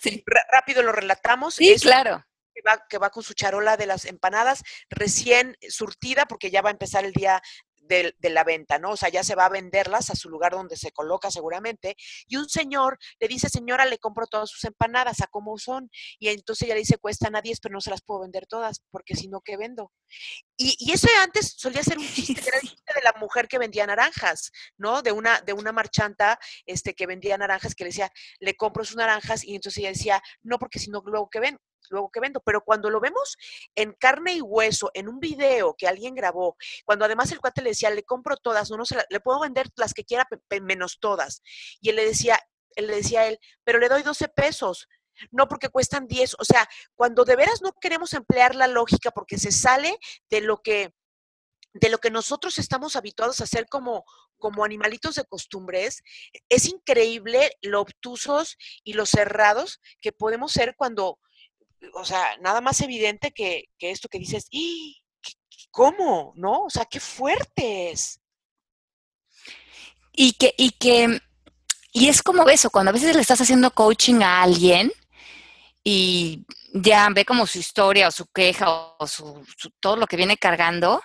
rápido 0.51 0.81
lo 0.81 0.91
relatamos. 0.91 1.55
Sí, 1.55 1.75
claro. 1.79 2.25
Que 2.53 2.61
va, 2.67 2.83
que 2.89 2.97
va, 2.97 3.11
con 3.11 3.23
su 3.23 3.33
charola 3.35 3.77
de 3.77 3.85
las 3.85 4.05
empanadas 4.05 4.63
recién 4.89 5.55
surtida, 5.69 6.25
porque 6.25 6.49
ya 6.49 6.63
va 6.63 6.69
a 6.69 6.73
empezar 6.73 7.05
el 7.05 7.13
día 7.13 7.41
de, 7.81 8.13
la 8.29 8.43
venta, 8.43 8.79
¿no? 8.79 8.91
O 8.91 8.97
sea, 8.97 9.09
ya 9.09 9.23
se 9.23 9.35
va 9.35 9.45
a 9.45 9.49
venderlas 9.49 10.09
a 10.09 10.15
su 10.15 10.29
lugar 10.29 10.53
donde 10.53 10.77
se 10.77 10.91
coloca 10.91 11.29
seguramente. 11.31 11.95
Y 12.27 12.37
un 12.37 12.49
señor 12.49 12.97
le 13.19 13.27
dice, 13.27 13.49
señora, 13.49 13.85
le 13.85 13.97
compro 13.97 14.27
todas 14.27 14.49
sus 14.49 14.63
empanadas, 14.63 15.21
¿a 15.21 15.27
cómo 15.27 15.57
son? 15.57 15.89
Y 16.19 16.29
entonces 16.29 16.65
ella 16.65 16.75
le 16.75 16.81
dice, 16.81 16.97
cuestan 16.97 17.35
a 17.35 17.41
10, 17.41 17.59
pero 17.59 17.73
no 17.73 17.81
se 17.81 17.89
las 17.89 18.01
puedo 18.01 18.21
vender 18.21 18.47
todas, 18.47 18.81
porque 18.91 19.15
si 19.15 19.27
no, 19.27 19.41
¿qué 19.41 19.57
vendo? 19.57 19.91
Y, 20.57 20.75
y 20.79 20.91
eso 20.91 21.07
antes 21.21 21.55
solía 21.57 21.83
ser 21.83 21.97
un 21.97 22.07
chiste 22.07 22.41
de 22.41 23.01
la 23.03 23.13
mujer 23.19 23.47
que 23.47 23.57
vendía 23.57 23.85
naranjas, 23.85 24.51
¿no? 24.77 25.01
De 25.01 25.11
una, 25.11 25.41
de 25.41 25.53
una 25.53 25.71
marchanta 25.71 26.39
este, 26.65 26.93
que 26.93 27.07
vendía 27.07 27.37
naranjas, 27.37 27.75
que 27.75 27.83
le 27.83 27.89
decía, 27.89 28.11
le 28.39 28.55
compro 28.55 28.85
sus 28.85 28.95
naranjas, 28.95 29.43
y 29.43 29.55
entonces 29.55 29.79
ella 29.79 29.89
decía, 29.89 30.23
no, 30.43 30.59
porque 30.59 30.79
si 30.79 30.89
no, 30.89 31.01
luego, 31.05 31.29
¿qué 31.29 31.39
ven? 31.39 31.57
Luego 31.91 32.09
que 32.09 32.19
vendo. 32.19 32.41
Pero 32.41 32.61
cuando 32.61 32.89
lo 32.89 32.99
vemos 32.99 33.37
en 33.75 33.93
carne 33.93 34.33
y 34.33 34.41
hueso, 34.41 34.89
en 34.93 35.07
un 35.07 35.19
video 35.19 35.75
que 35.77 35.87
alguien 35.87 36.15
grabó, 36.15 36.55
cuando 36.85 37.05
además 37.05 37.31
el 37.31 37.39
cuate 37.39 37.61
le 37.61 37.69
decía, 37.69 37.89
le 37.91 38.03
compro 38.03 38.37
todas, 38.37 38.71
no, 38.71 38.77
no 38.77 38.85
se 38.85 38.97
le 39.09 39.19
puedo 39.19 39.39
vender 39.39 39.67
las 39.75 39.93
que 39.93 40.03
quiera 40.03 40.27
menos 40.61 40.99
todas. 40.99 41.43
Y 41.79 41.89
él 41.89 41.97
le 41.97 42.05
decía, 42.05 42.39
él 42.75 42.87
le 42.87 42.95
decía 42.95 43.21
a 43.21 43.27
él, 43.27 43.39
pero 43.63 43.79
le 43.79 43.89
doy 43.89 44.03
12 44.03 44.27
pesos. 44.29 44.87
No 45.29 45.47
porque 45.47 45.69
cuestan 45.69 46.07
10. 46.07 46.35
O 46.39 46.45
sea, 46.45 46.67
cuando 46.95 47.25
de 47.25 47.35
veras 47.35 47.61
no 47.61 47.73
queremos 47.73 48.13
emplear 48.13 48.55
la 48.55 48.67
lógica 48.67 49.11
porque 49.11 49.37
se 49.37 49.51
sale 49.51 49.99
de 50.29 50.41
lo 50.41 50.61
que 50.61 50.93
de 51.73 51.89
lo 51.89 51.99
que 51.99 52.11
nosotros 52.11 52.59
estamos 52.59 52.95
habituados 52.95 53.39
a 53.39 53.45
hacer 53.45 53.67
como, 53.67 54.03
como 54.37 54.65
animalitos 54.65 55.15
de 55.15 55.25
costumbres, 55.25 56.03
es 56.49 56.65
increíble 56.65 57.51
lo 57.61 57.81
obtusos 57.81 58.57
y 58.83 58.93
lo 58.93 59.05
cerrados 59.05 59.79
que 60.01 60.11
podemos 60.11 60.51
ser 60.51 60.75
cuando, 60.75 61.19
o 61.93 62.05
sea, 62.05 62.37
nada 62.41 62.61
más 62.61 62.81
evidente 62.81 63.31
que, 63.31 63.65
esto 63.79 64.07
que 64.07 64.19
dices, 64.19 64.47
¿y 64.49 65.01
cómo? 65.71 66.33
¿No? 66.35 66.65
O 66.65 66.69
sea, 66.69 66.85
qué 66.85 66.99
fuertes. 66.99 68.19
Y 70.13 70.33
que, 70.33 70.53
y 70.57 70.71
que, 70.71 71.21
y 71.93 72.09
es 72.09 72.21
como 72.21 72.47
eso, 72.49 72.69
cuando 72.69 72.89
a 72.89 72.93
veces 72.93 73.15
le 73.15 73.21
estás 73.21 73.41
haciendo 73.41 73.71
coaching 73.71 74.21
a 74.21 74.41
alguien 74.43 74.91
y 75.83 76.45
ya 76.73 77.09
ve 77.09 77.25
como 77.25 77.47
su 77.47 77.59
historia 77.59 78.07
o 78.07 78.11
su 78.11 78.27
queja 78.27 78.69
o 78.69 79.07
su, 79.07 79.45
todo 79.79 79.95
lo 79.95 80.07
que 80.07 80.17
viene 80.17 80.37
cargando, 80.37 81.01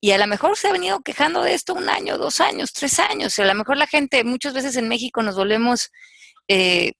y 0.00 0.10
a 0.12 0.18
lo 0.18 0.26
mejor 0.26 0.56
se 0.56 0.68
ha 0.68 0.72
venido 0.72 1.00
quejando 1.00 1.42
de 1.42 1.54
esto 1.54 1.72
un 1.72 1.88
año, 1.88 2.18
dos 2.18 2.40
años, 2.40 2.74
tres 2.74 2.98
años. 2.98 3.38
Y 3.38 3.42
a 3.42 3.46
lo 3.46 3.54
mejor 3.54 3.78
la 3.78 3.86
gente, 3.86 4.22
muchas 4.22 4.52
veces 4.52 4.76
en 4.76 4.86
México 4.86 5.22
nos 5.22 5.34
volvemos 5.34 5.90
eh, 6.46 6.92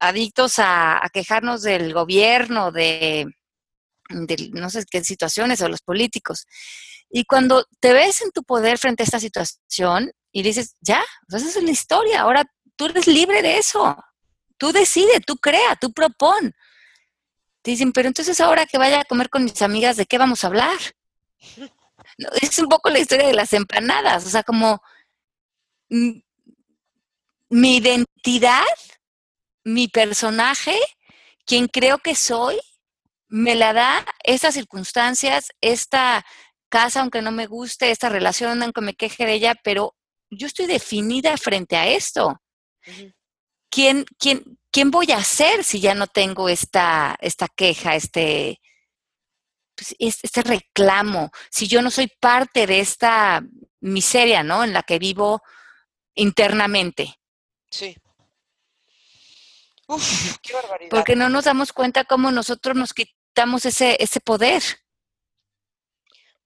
adictos 0.00 0.54
a, 0.58 1.00
quejarnos 1.12 1.62
del 1.62 1.92
gobierno, 1.92 2.72
de, 2.72 3.26
no 4.52 4.70
sé 4.70 4.84
qué 4.90 5.04
situaciones, 5.04 5.60
o 5.60 5.68
los 5.68 5.82
políticos. 5.82 6.46
Y 7.10 7.24
cuando 7.24 7.66
te 7.80 7.92
ves 7.92 8.20
en 8.20 8.30
tu 8.30 8.42
poder 8.42 8.78
frente 8.78 9.02
a 9.02 9.04
esta 9.04 9.20
situación 9.20 10.12
y 10.32 10.42
dices, 10.42 10.74
ya, 10.80 11.02
pues 11.28 11.42
esa 11.42 11.58
es 11.58 11.64
la 11.64 11.70
historia, 11.70 12.20
ahora 12.20 12.44
tú 12.76 12.86
eres 12.86 13.06
libre 13.06 13.42
de 13.42 13.58
eso. 13.58 13.96
Tú 14.56 14.72
decides, 14.72 15.20
tú 15.24 15.36
crea, 15.36 15.76
tú 15.80 15.92
propon. 15.92 16.52
Te 17.62 17.70
dicen, 17.72 17.92
pero 17.92 18.08
entonces 18.08 18.40
ahora 18.40 18.66
que 18.66 18.78
vaya 18.78 19.00
a 19.00 19.04
comer 19.04 19.30
con 19.30 19.44
mis 19.44 19.62
amigas, 19.62 19.96
¿de 19.96 20.06
qué 20.06 20.18
vamos 20.18 20.44
a 20.44 20.48
hablar? 20.48 20.78
es 22.40 22.58
un 22.58 22.68
poco 22.68 22.90
la 22.90 22.98
historia 22.98 23.26
de 23.26 23.34
las 23.34 23.52
empanadas, 23.52 24.26
o 24.26 24.30
sea, 24.30 24.42
como 24.42 24.82
mm, 25.90 26.18
mi 27.50 27.76
identidad 27.76 28.64
mi 29.64 29.88
personaje, 29.88 30.78
quien 31.44 31.66
creo 31.68 31.98
que 31.98 32.14
soy, 32.14 32.58
me 33.28 33.54
la 33.54 33.72
da 33.72 34.06
estas 34.24 34.54
circunstancias, 34.54 35.48
esta 35.60 36.24
casa, 36.68 37.00
aunque 37.00 37.22
no 37.22 37.30
me 37.30 37.46
guste, 37.46 37.90
esta 37.90 38.08
relación, 38.08 38.62
aunque 38.62 38.80
me 38.80 38.94
queje 38.94 39.26
de 39.26 39.34
ella, 39.34 39.54
pero 39.62 39.94
yo 40.30 40.46
estoy 40.46 40.66
definida 40.66 41.36
frente 41.36 41.76
a 41.76 41.88
esto. 41.88 42.40
¿Quién, 43.70 44.04
quién, 44.18 44.58
quién 44.70 44.90
voy 44.90 45.12
a 45.12 45.22
ser 45.22 45.64
si 45.64 45.80
ya 45.80 45.94
no 45.94 46.06
tengo 46.06 46.48
esta, 46.48 47.16
esta 47.20 47.48
queja, 47.48 47.94
este, 47.94 48.60
pues, 49.74 49.94
este 49.98 50.42
reclamo? 50.42 51.30
Si 51.50 51.66
yo 51.68 51.82
no 51.82 51.90
soy 51.90 52.10
parte 52.20 52.66
de 52.66 52.80
esta 52.80 53.42
miseria, 53.80 54.42
¿no? 54.42 54.64
En 54.64 54.72
la 54.72 54.82
que 54.82 54.98
vivo 54.98 55.42
internamente. 56.14 57.14
Sí. 57.70 57.96
Uf, 59.88 60.36
qué 60.42 60.52
barbaridad. 60.52 60.90
Porque 60.90 61.16
no 61.16 61.28
nos 61.28 61.44
damos 61.44 61.72
cuenta 61.72 62.04
cómo 62.04 62.30
nosotros 62.30 62.76
nos 62.76 62.92
quitamos 62.92 63.64
ese, 63.64 63.96
ese 64.00 64.20
poder. 64.20 64.62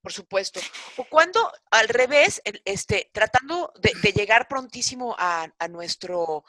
Por 0.01 0.13
supuesto. 0.13 0.61
O 0.97 1.05
cuando 1.05 1.53
al 1.71 1.89
revés, 1.89 2.41
este, 2.65 3.11
tratando 3.13 3.73
de, 3.81 4.13
llegar 4.13 4.49
prontísimo 4.49 5.15
a, 5.19 5.49
a, 5.59 5.69
nuestro, 5.69 6.45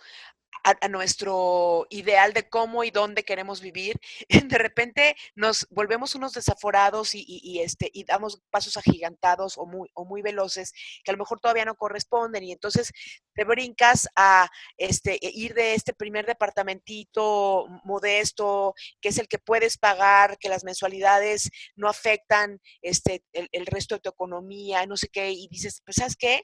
a, 0.64 0.88
nuestro 0.88 1.86
ideal 1.90 2.34
de 2.34 2.48
cómo 2.48 2.84
y 2.84 2.92
dónde 2.92 3.24
queremos 3.24 3.62
vivir, 3.62 4.00
de 4.30 4.58
repente 4.58 5.16
nos 5.36 5.68
volvemos 5.70 6.16
unos 6.16 6.34
desaforados 6.34 7.12
y, 7.14 7.60
este, 7.60 7.90
y 7.94 8.04
damos 8.06 8.42
pasos 8.50 8.78
agigantados 8.78 9.58
o 9.58 9.66
muy, 9.66 9.90
o 9.94 10.06
muy 10.06 10.22
veloces 10.22 10.74
que 11.04 11.12
a 11.12 11.14
lo 11.14 11.18
mejor 11.18 11.40
todavía 11.40 11.66
no 11.66 11.76
corresponden 11.76 12.44
y 12.44 12.52
entonces 12.52 12.92
te 13.34 13.44
brincas 13.44 14.08
a 14.16 14.50
este, 14.78 15.14
e, 15.26 15.32
ir 15.34 15.54
de 15.54 15.74
este 15.74 15.94
primer 15.94 16.26
departamentito 16.26 17.68
modesto, 17.84 18.74
que 19.02 19.10
es 19.10 19.18
el 19.18 19.28
que 19.28 19.40
puedes 19.40 19.78
pagar, 19.78 20.38
que 20.38 20.50
las 20.50 20.64
mensualidades 20.64 21.50
no 21.76 21.90
afectan 21.90 22.60
este, 22.82 23.24
el, 23.34 23.50
el 23.52 23.66
resto 23.66 23.96
de 23.96 24.02
tu 24.02 24.10
economía, 24.10 24.86
no 24.86 24.98
sé 24.98 25.10
qué, 25.10 25.32
y 25.32 25.48
dices, 25.48 25.82
pues 25.86 25.96
sabes 25.96 26.16
qué, 26.16 26.44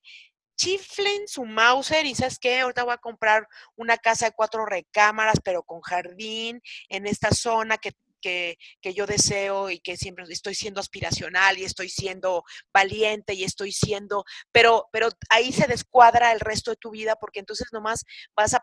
chiflen 0.59 1.27
su 1.27 1.45
Mauser 1.45 2.05
y 2.05 2.15
sabes 2.15 2.37
qué, 2.37 2.59
ahorita 2.59 2.83
voy 2.83 2.93
a 2.93 2.97
comprar 2.97 3.47
una 3.77 3.97
casa 3.97 4.25
de 4.25 4.33
cuatro 4.35 4.65
recámaras, 4.65 5.39
pero 5.43 5.63
con 5.63 5.79
jardín, 5.81 6.61
en 6.89 7.07
esta 7.07 7.31
zona 7.31 7.77
que 7.77 7.93
que, 8.19 8.57
yo 8.93 9.05
deseo 9.05 9.69
y 9.69 9.79
que 9.79 9.97
siempre 9.97 10.25
estoy 10.29 10.55
siendo 10.55 10.79
aspiracional 10.79 11.57
y 11.57 11.63
estoy 11.63 11.89
siendo 11.89 12.43
valiente 12.73 13.33
y 13.33 13.43
estoy 13.43 13.71
siendo, 13.71 14.25
pero, 14.51 14.87
pero 14.91 15.09
ahí 15.29 15.51
se 15.51 15.67
descuadra 15.67 16.31
el 16.31 16.39
resto 16.39 16.71
de 16.71 16.77
tu 16.77 16.91
vida 16.91 17.15
porque 17.15 17.39
entonces 17.39 17.67
nomás 17.71 18.03
vas 18.35 18.53
a 18.53 18.61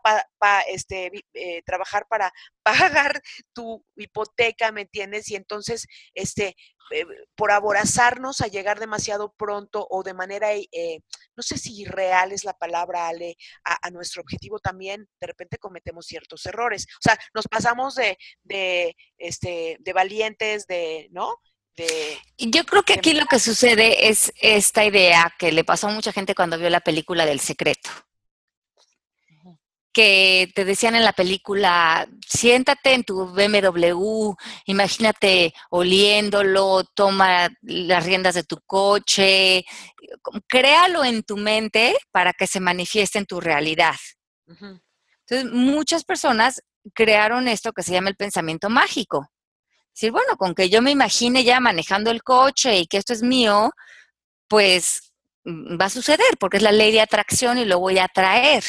este, 0.68 1.11
eh, 1.35 1.62
trabajar 1.64 2.06
para 2.09 2.32
pagar 2.62 3.22
tu 3.52 3.85
hipoteca, 3.96 4.72
¿me 4.72 4.82
entiendes? 4.82 5.30
Y 5.30 5.37
entonces, 5.37 5.87
este, 6.14 6.56
eh, 6.90 7.05
por 7.35 7.51
aborazarnos 7.51 8.40
a 8.40 8.46
llegar 8.46 8.79
demasiado 8.79 9.33
pronto 9.37 9.87
o 9.90 10.03
de 10.03 10.14
manera, 10.14 10.53
eh, 10.55 11.01
no 11.37 11.42
sé 11.42 11.59
si 11.59 11.85
real 11.85 12.33
es 12.33 12.44
la 12.44 12.55
palabra, 12.55 13.09
Ale, 13.09 13.37
a, 13.64 13.90
nuestro 13.90 14.22
objetivo 14.22 14.59
también, 14.59 15.09
de 15.20 15.27
repente 15.27 15.59
cometemos 15.59 16.07
ciertos 16.07 16.44
errores. 16.46 16.87
O 16.94 17.03
sea, 17.03 17.18
nos 17.35 17.46
pasamos 17.49 17.94
de, 17.94 18.18
de, 18.42 18.96
este, 19.18 19.77
de 19.81 19.92
valientes, 19.92 20.66
de, 20.66 21.09
¿no? 21.11 21.37
De, 21.77 22.18
Yo 22.38 22.64
creo 22.64 22.83
que 22.83 22.94
aquí 22.94 23.12
lo 23.12 23.27
que 23.27 23.38
sucede 23.38 24.09
es 24.09 24.33
esta 24.40 24.85
idea 24.85 25.35
que 25.38 25.53
le 25.53 25.64
pasó 25.64 25.88
a 25.88 25.92
mucha 25.92 26.12
gente 26.12 26.35
cuando 26.35 26.59
vio 26.59 26.70
la 26.70 26.81
película 26.81 27.27
del 27.27 27.40
secreto 27.40 27.90
que 29.96 30.52
te 30.54 30.66
decían 30.66 30.94
en 30.94 31.04
la 31.04 31.14
película, 31.14 32.06
siéntate 32.28 32.92
en 32.92 33.02
tu 33.02 33.32
BMW, 33.32 34.35
imagínate 34.66 35.54
oliéndolo, 35.70 36.85
toma 36.92 37.48
las 37.62 38.04
riendas 38.04 38.35
de 38.35 38.44
tu 38.44 38.61
coche, 38.66 39.64
créalo 40.46 41.02
en 41.02 41.22
tu 41.22 41.38
mente 41.38 41.96
para 42.12 42.35
que 42.35 42.46
se 42.46 42.61
manifieste 42.61 43.18
en 43.18 43.24
tu 43.24 43.40
realidad. 43.40 43.94
Entonces, 44.46 45.50
muchas 45.50 46.04
personas 46.04 46.62
crearon 46.92 47.48
esto 47.48 47.72
que 47.72 47.82
se 47.82 47.92
llama 47.92 48.11
el 48.11 48.16
pensamiento 48.16 48.68
mágico. 48.68 49.30
Decir, 49.94 50.12
bueno, 50.12 50.37
con 50.37 50.54
que 50.54 50.68
yo 50.68 50.82
me 50.82 50.90
imagine 50.90 51.42
ya 51.42 51.59
manejando 51.59 52.11
el 52.11 52.22
coche 52.22 52.80
y 52.80 52.87
que 52.87 52.98
esto 52.98 53.14
es 53.14 53.22
mío, 53.22 53.72
pues 54.46 55.14
mm, 55.44 55.80
va 55.80 55.87
a 55.87 55.90
suceder 55.90 56.37
porque 56.38 56.59
es 56.59 56.62
la 56.62 56.72
ley 56.72 56.92
de 56.92 57.00
atracción 57.00 57.56
y 57.56 57.64
lo 57.64 57.78
voy 57.78 57.96
a 57.96 58.04
atraer 58.04 58.62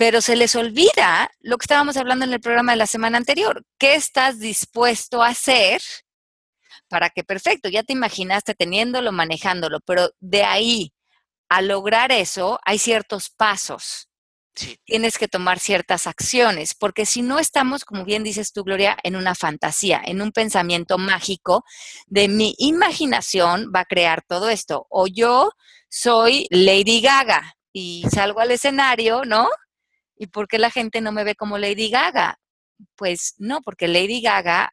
pero 0.00 0.22
se 0.22 0.34
les 0.34 0.56
olvida 0.56 1.30
lo 1.40 1.58
que 1.58 1.64
estábamos 1.64 1.98
hablando 1.98 2.24
en 2.24 2.32
el 2.32 2.40
programa 2.40 2.72
de 2.72 2.78
la 2.78 2.86
semana 2.86 3.18
anterior. 3.18 3.66
¿Qué 3.78 3.96
estás 3.96 4.38
dispuesto 4.38 5.22
a 5.22 5.28
hacer 5.28 5.82
para 6.88 7.10
que, 7.10 7.22
perfecto, 7.22 7.68
ya 7.68 7.82
te 7.82 7.92
imaginaste 7.92 8.54
teniéndolo, 8.54 9.12
manejándolo, 9.12 9.78
pero 9.80 10.08
de 10.18 10.42
ahí 10.42 10.94
a 11.50 11.60
lograr 11.60 12.12
eso 12.12 12.58
hay 12.64 12.78
ciertos 12.78 13.28
pasos. 13.28 14.08
Tienes 14.84 15.18
que 15.18 15.28
tomar 15.28 15.58
ciertas 15.58 16.06
acciones, 16.06 16.74
porque 16.74 17.04
si 17.04 17.20
no 17.20 17.38
estamos, 17.38 17.84
como 17.84 18.06
bien 18.06 18.24
dices 18.24 18.54
tú, 18.54 18.64
Gloria, 18.64 18.96
en 19.02 19.16
una 19.16 19.34
fantasía, 19.34 20.00
en 20.02 20.22
un 20.22 20.32
pensamiento 20.32 20.96
mágico 20.96 21.62
de 22.06 22.28
mi 22.28 22.54
imaginación 22.56 23.70
va 23.70 23.80
a 23.80 23.84
crear 23.84 24.22
todo 24.26 24.48
esto. 24.48 24.86
O 24.88 25.06
yo 25.06 25.50
soy 25.90 26.46
Lady 26.48 27.02
Gaga 27.02 27.54
y 27.70 28.06
salgo 28.10 28.40
al 28.40 28.52
escenario, 28.52 29.26
¿no? 29.26 29.46
¿Y 30.20 30.26
por 30.26 30.48
qué 30.48 30.58
la 30.58 30.70
gente 30.70 31.00
no 31.00 31.12
me 31.12 31.24
ve 31.24 31.34
como 31.34 31.56
Lady 31.56 31.88
Gaga? 31.88 32.38
Pues 32.94 33.34
no, 33.38 33.62
porque 33.62 33.88
Lady 33.88 34.20
Gaga 34.20 34.70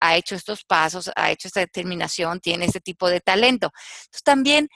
ha 0.00 0.16
hecho 0.16 0.34
estos 0.34 0.64
pasos, 0.64 1.10
ha 1.16 1.30
hecho 1.30 1.48
esta 1.48 1.60
determinación, 1.60 2.40
tiene 2.40 2.64
este 2.64 2.80
tipo 2.80 3.10
de 3.10 3.20
talento. 3.20 3.70
Entonces 4.06 4.22
también 4.24 4.68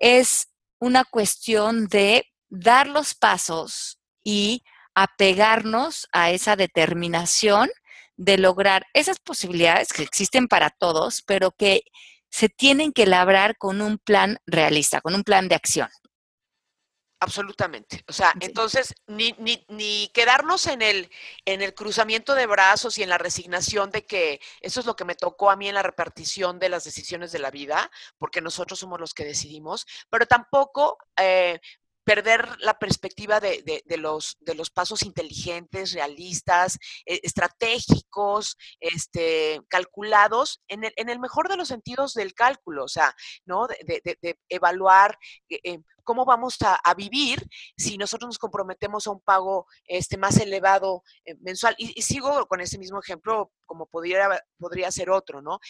es 0.00 0.48
una 0.80 1.04
cuestión 1.04 1.86
de 1.88 2.24
dar 2.48 2.86
los 2.86 3.14
pasos 3.14 4.00
y 4.24 4.64
apegarnos 4.94 6.08
a 6.12 6.30
esa 6.30 6.56
determinación 6.56 7.68
de 8.16 8.38
lograr 8.38 8.86
esas 8.94 9.18
posibilidades 9.18 9.92
que 9.92 10.02
existen 10.02 10.48
para 10.48 10.70
todos, 10.70 11.20
pero 11.20 11.50
que 11.50 11.82
se 12.30 12.48
tienen 12.48 12.92
que 12.92 13.04
labrar 13.04 13.58
con 13.58 13.82
un 13.82 13.98
plan 13.98 14.38
realista, 14.46 15.02
con 15.02 15.14
un 15.14 15.24
plan 15.24 15.46
de 15.46 15.56
acción. 15.56 15.90
Absolutamente. 17.20 18.04
O 18.06 18.12
sea, 18.12 18.32
entonces, 18.38 18.94
ni, 19.08 19.34
ni, 19.38 19.64
ni, 19.68 20.08
quedarnos 20.14 20.68
en 20.68 20.82
el, 20.82 21.10
en 21.44 21.62
el 21.62 21.74
cruzamiento 21.74 22.36
de 22.36 22.46
brazos 22.46 22.96
y 22.96 23.02
en 23.02 23.08
la 23.08 23.18
resignación 23.18 23.90
de 23.90 24.06
que 24.06 24.40
eso 24.60 24.78
es 24.78 24.86
lo 24.86 24.94
que 24.94 25.04
me 25.04 25.16
tocó 25.16 25.50
a 25.50 25.56
mí 25.56 25.68
en 25.68 25.74
la 25.74 25.82
repartición 25.82 26.60
de 26.60 26.68
las 26.68 26.84
decisiones 26.84 27.32
de 27.32 27.40
la 27.40 27.50
vida, 27.50 27.90
porque 28.18 28.40
nosotros 28.40 28.78
somos 28.78 29.00
los 29.00 29.14
que 29.14 29.24
decidimos, 29.24 29.84
pero 30.08 30.26
tampoco 30.26 30.96
eh, 31.16 31.58
perder 32.08 32.48
la 32.60 32.78
perspectiva 32.78 33.38
de, 33.38 33.82
los, 33.98 34.38
de 34.40 34.54
los 34.54 34.70
pasos 34.70 35.02
inteligentes, 35.02 35.92
realistas, 35.92 36.78
eh, 37.04 37.20
estratégicos, 37.22 38.56
este, 38.80 39.60
calculados, 39.68 40.62
en 40.68 40.84
el, 40.84 40.92
en 40.96 41.10
el, 41.10 41.20
mejor 41.20 41.50
de 41.50 41.58
los 41.58 41.68
sentidos 41.68 42.14
del 42.14 42.32
cálculo, 42.32 42.84
o 42.84 42.88
sea, 42.88 43.14
¿no? 43.44 43.66
De, 43.66 44.38
evaluar 44.48 45.18
eh, 45.50 45.60
eh, 45.62 45.80
cómo 46.02 46.24
vamos 46.24 46.56
a, 46.62 46.94
vivir 46.94 47.46
si 47.76 47.98
nosotros 47.98 48.28
nos 48.28 48.38
comprometemos 48.38 49.06
a 49.06 49.10
un 49.10 49.20
pago 49.20 49.66
este, 49.84 50.16
más 50.16 50.38
elevado 50.38 51.02
mensual. 51.40 51.74
Y, 51.76 52.00
sigo 52.00 52.46
con 52.46 52.62
ese 52.62 52.78
mismo 52.78 52.98
ejemplo, 52.98 53.52
como 53.66 53.84
podría, 53.84 54.42
podría 54.58 54.90
ser 54.90 55.10
otro, 55.10 55.42
¿no? 55.42 55.60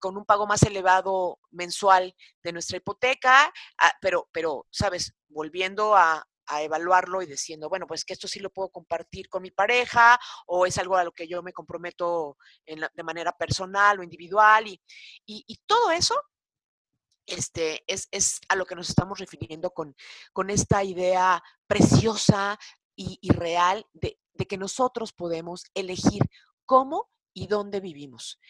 Con 0.00 0.16
un 0.16 0.24
pago 0.24 0.46
más 0.46 0.62
elevado 0.62 1.38
mensual 1.50 2.14
de 2.42 2.52
nuestra 2.52 2.78
hipoteca, 2.78 3.52
ah, 3.78 3.92
pero, 4.00 4.28
pero, 4.32 4.66
sabes, 4.70 5.14
volviendo 5.28 5.94
a, 5.96 6.26
evaluarlo 6.62 7.22
y 7.22 7.26
diciendo, 7.26 7.68
bueno, 7.68 7.86
pues 7.86 8.04
que 8.04 8.12
esto 8.12 8.26
sí 8.26 8.40
lo 8.40 8.50
puedo 8.50 8.70
compartir 8.70 9.28
con 9.28 9.40
mi 9.40 9.52
pareja 9.52 10.18
o 10.48 10.66
es 10.66 10.78
algo 10.78 10.96
a 10.96 11.04
lo 11.04 11.12
que 11.12 11.28
yo 11.28 11.44
me 11.44 11.52
comprometo 11.52 12.38
de 12.66 13.02
manera 13.04 13.30
personal 13.30 14.00
o 14.00 14.02
individual 14.02 14.66
y, 14.66 14.80
y, 15.24 15.56
todo 15.64 15.92
eso 15.92 16.20
este, 17.24 17.84
es, 17.86 18.08
es, 18.10 18.40
a 18.48 18.56
lo 18.56 18.66
que 18.66 18.74
nos 18.74 18.88
estamos 18.88 19.20
refiriendo 19.20 19.70
con, 19.70 19.94
con 20.32 20.50
esta 20.50 20.82
idea 20.82 21.40
preciosa 21.68 22.58
y, 22.96 23.30
real 23.30 23.86
de, 23.92 24.18
que 24.48 24.58
nosotros 24.58 25.12
podemos 25.12 25.64
elegir 25.74 26.22
cómo 26.66 27.08
y 27.32 27.46
dónde 27.46 27.80
vivimos 27.80 28.40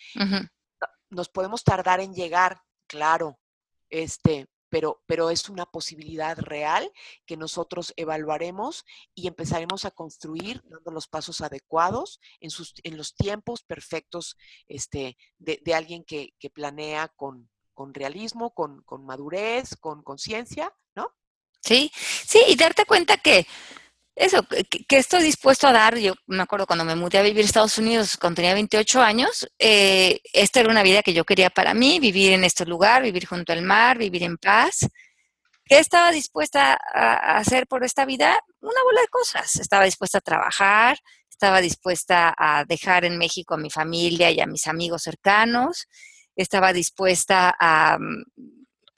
nos 1.10 1.28
podemos 1.28 1.64
tardar 1.64 2.00
en 2.00 2.14
llegar, 2.14 2.62
claro, 2.86 3.38
este, 3.88 4.48
pero, 4.70 5.02
pero 5.06 5.30
es 5.30 5.48
una 5.48 5.66
posibilidad 5.66 6.38
real 6.38 6.90
que 7.26 7.36
nosotros 7.36 7.92
evaluaremos 7.96 8.84
y 9.14 9.26
empezaremos 9.26 9.84
a 9.84 9.90
construir 9.90 10.62
dando 10.64 10.92
los 10.92 11.08
pasos 11.08 11.40
adecuados 11.40 12.20
en, 12.40 12.50
sus, 12.50 12.74
en 12.84 12.96
los 12.96 13.14
tiempos 13.14 13.62
perfectos 13.62 14.36
este, 14.68 15.18
de, 15.38 15.60
de 15.62 15.74
alguien 15.74 16.04
que, 16.04 16.34
que, 16.38 16.50
planea 16.50 17.08
con, 17.08 17.50
con 17.74 17.92
realismo, 17.92 18.54
con, 18.54 18.82
con 18.82 19.04
madurez, 19.04 19.76
con 19.76 20.02
conciencia, 20.02 20.72
¿no? 20.94 21.12
Sí, 21.60 21.90
sí, 21.94 22.40
y 22.48 22.54
darte 22.54 22.86
cuenta 22.86 23.18
que 23.18 23.46
eso, 24.16 24.46
que, 24.46 24.98
estoy 24.98 25.22
dispuesto 25.22 25.66
a 25.66 25.72
dar, 25.72 25.96
yo 25.96 26.14
me 26.26 26.42
acuerdo 26.42 26.66
cuando 26.66 26.84
me 26.84 26.94
mudé 26.94 27.18
a 27.18 27.22
vivir 27.22 27.42
a 27.42 27.46
Estados 27.46 27.78
Unidos 27.78 28.16
cuando 28.16 28.36
tenía 28.36 28.54
28 28.54 29.00
años, 29.00 29.48
eh, 29.58 30.20
esta 30.32 30.60
era 30.60 30.70
una 30.70 30.82
vida 30.82 31.02
que 31.02 31.14
yo 31.14 31.24
quería 31.24 31.50
para 31.50 31.74
mí, 31.74 31.98
vivir 32.00 32.32
en 32.32 32.44
este 32.44 32.66
lugar, 32.66 33.02
vivir 33.02 33.26
junto 33.26 33.52
al 33.52 33.62
mar, 33.62 33.98
vivir 33.98 34.22
en 34.24 34.36
paz. 34.36 34.86
¿Qué 35.64 35.78
estaba 35.78 36.10
dispuesta 36.10 36.78
a 36.92 37.38
hacer 37.38 37.66
por 37.66 37.84
esta 37.84 38.04
vida? 38.04 38.38
Una 38.60 38.82
bola 38.82 39.00
de 39.00 39.08
cosas. 39.08 39.56
Estaba 39.56 39.84
dispuesta 39.84 40.18
a 40.18 40.20
trabajar, 40.20 40.98
estaba 41.30 41.60
dispuesta 41.60 42.34
a 42.36 42.64
dejar 42.66 43.04
en 43.06 43.16
México 43.16 43.54
a 43.54 43.56
mi 43.56 43.70
familia 43.70 44.30
y 44.30 44.40
a 44.40 44.46
mis 44.46 44.66
amigos 44.66 45.02
cercanos, 45.04 45.86
estaba 46.36 46.72
dispuesta 46.74 47.54
a, 47.58 47.98
mm, 47.98 48.24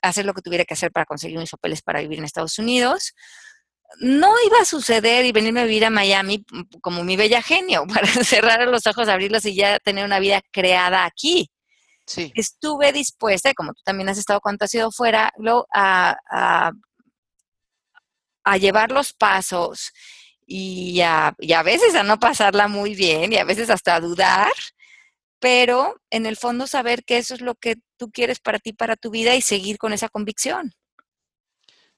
hacer 0.03 0.27
lo 0.27 0.35
que 0.35 0.43
tuviera 0.43 0.65
que 0.65 0.75
hacer 0.75 0.91
para 0.91 1.07
conseguir 1.07 1.39
mis 1.39 1.51
papeles 1.51 1.83
para 1.83 2.01
vivir 2.01 2.19
en 2.19 2.25
Estados 2.25 2.59
Unidos 2.59 3.15
no 4.01 4.33
iba 4.47 4.59
a 4.61 4.65
suceder 4.65 5.25
y 5.25 5.33
venirme 5.33 5.61
a 5.61 5.65
vivir 5.65 5.85
a 5.85 5.91
Miami 5.91 6.45
como 6.81 7.05
mi 7.05 7.17
bella 7.17 7.43
genio, 7.43 7.87
para 7.89 8.07
cerrar 8.07 8.67
los 8.69 8.87
ojos, 8.87 9.09
abrirlos 9.09 9.45
y 9.45 9.55
ya 9.55 9.79
tener 9.79 10.05
una 10.05 10.19
vida 10.19 10.43
creada 10.51 11.05
aquí. 11.05 11.51
Sí. 12.07 12.33
Estuve 12.35 12.93
dispuesta, 12.93 13.55
como 13.55 13.73
tú 13.73 13.83
también 13.85 14.09
has 14.09 14.19
estado 14.19 14.41
cuando 14.41 14.65
has 14.65 14.75
ido 14.75 14.91
fuera, 14.91 15.33
a, 15.73 16.17
a, 16.31 16.73
a 18.45 18.57
llevar 18.57 18.91
los 18.91 19.13
pasos 19.13 19.93
y 20.47 21.01
a, 21.01 21.35
y 21.39 21.53
a 21.53 21.63
veces 21.63 21.95
a 21.95 22.03
no 22.03 22.19
pasarla 22.19 22.69
muy 22.69 22.95
bien 22.95 23.33
y 23.33 23.37
a 23.37 23.45
veces 23.45 23.71
hasta 23.71 23.95
a 23.95 24.01
dudar, 24.01 24.53
pero 25.39 25.97
en 26.11 26.27
el 26.27 26.37
fondo 26.37 26.67
saber 26.67 27.05
que 27.05 27.19
eso 27.19 27.35
es 27.35 27.41
lo 27.41 27.55
que 27.55 27.77
tú 27.97 28.11
quieres 28.11 28.41
para 28.41 28.59
ti, 28.59 28.73
para 28.73 28.97
tu 28.97 29.11
vida 29.11 29.35
y 29.35 29.43
seguir 29.43 29.79
con 29.79 29.93
esa 29.93 30.09
convicción. 30.09 30.73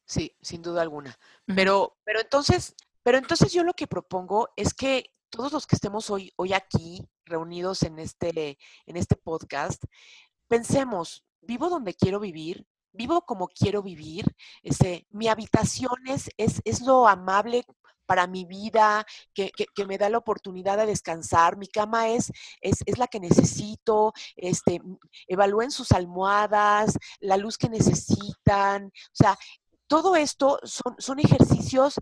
Sí, 0.07 0.37
sin 0.40 0.62
duda 0.62 0.83
alguna. 0.83 1.17
Pero, 1.47 1.97
pero 2.05 2.21
entonces, 2.21 2.75
pero 3.03 3.19
entonces 3.19 3.53
yo 3.53 3.64
lo 3.64 3.75
que 3.75 3.87
propongo 3.87 4.51
es 4.57 4.75
que 4.75 5.11
todos 5.31 5.53
los 5.53 5.67
que 5.67 5.77
estemos 5.77 6.11
hoy, 6.11 6.33
hoy 6.37 6.53
aquí 6.53 7.07
reunidos 7.25 7.83
en 7.83 7.99
este, 7.99 8.59
en 8.87 8.97
este 8.97 9.17
podcast, 9.17 9.83
pensemos, 10.47 11.25
¿vivo 11.40 11.69
donde 11.69 11.95
quiero 11.95 12.21
vivir? 12.21 12.67
¿Vivo 12.93 13.23
como 13.23 13.49
quiero 13.49 13.83
vivir? 13.83 14.25
Este, 14.62 15.07
mi 15.11 15.27
habitación 15.27 15.97
es, 16.07 16.31
es, 16.37 16.81
lo 16.83 17.09
amable 17.09 17.64
para 18.07 18.29
mi 18.29 18.45
vida, 18.45 19.05
que, 19.33 19.51
que, 19.51 19.87
me 19.87 19.99
da 19.99 20.09
la 20.09 20.19
oportunidad 20.19 20.77
de 20.77 20.87
descansar. 20.87 21.57
Mi 21.57 21.67
cama 21.67 22.11
es, 22.11 22.31
es, 22.61 22.83
es, 22.87 22.99
la 22.99 23.09
que 23.09 23.19
necesito. 23.19 24.12
Este, 24.37 24.81
evalúen 25.27 25.73
sus 25.73 25.90
almohadas, 25.90 26.97
la 27.19 27.37
luz 27.37 27.59
que 27.59 27.69
necesitan. 27.69 28.87
O 28.87 29.14
sea, 29.14 29.37
todo 29.87 30.16
esto 30.16 30.59
son, 30.64 31.18
ejercicios 31.18 31.99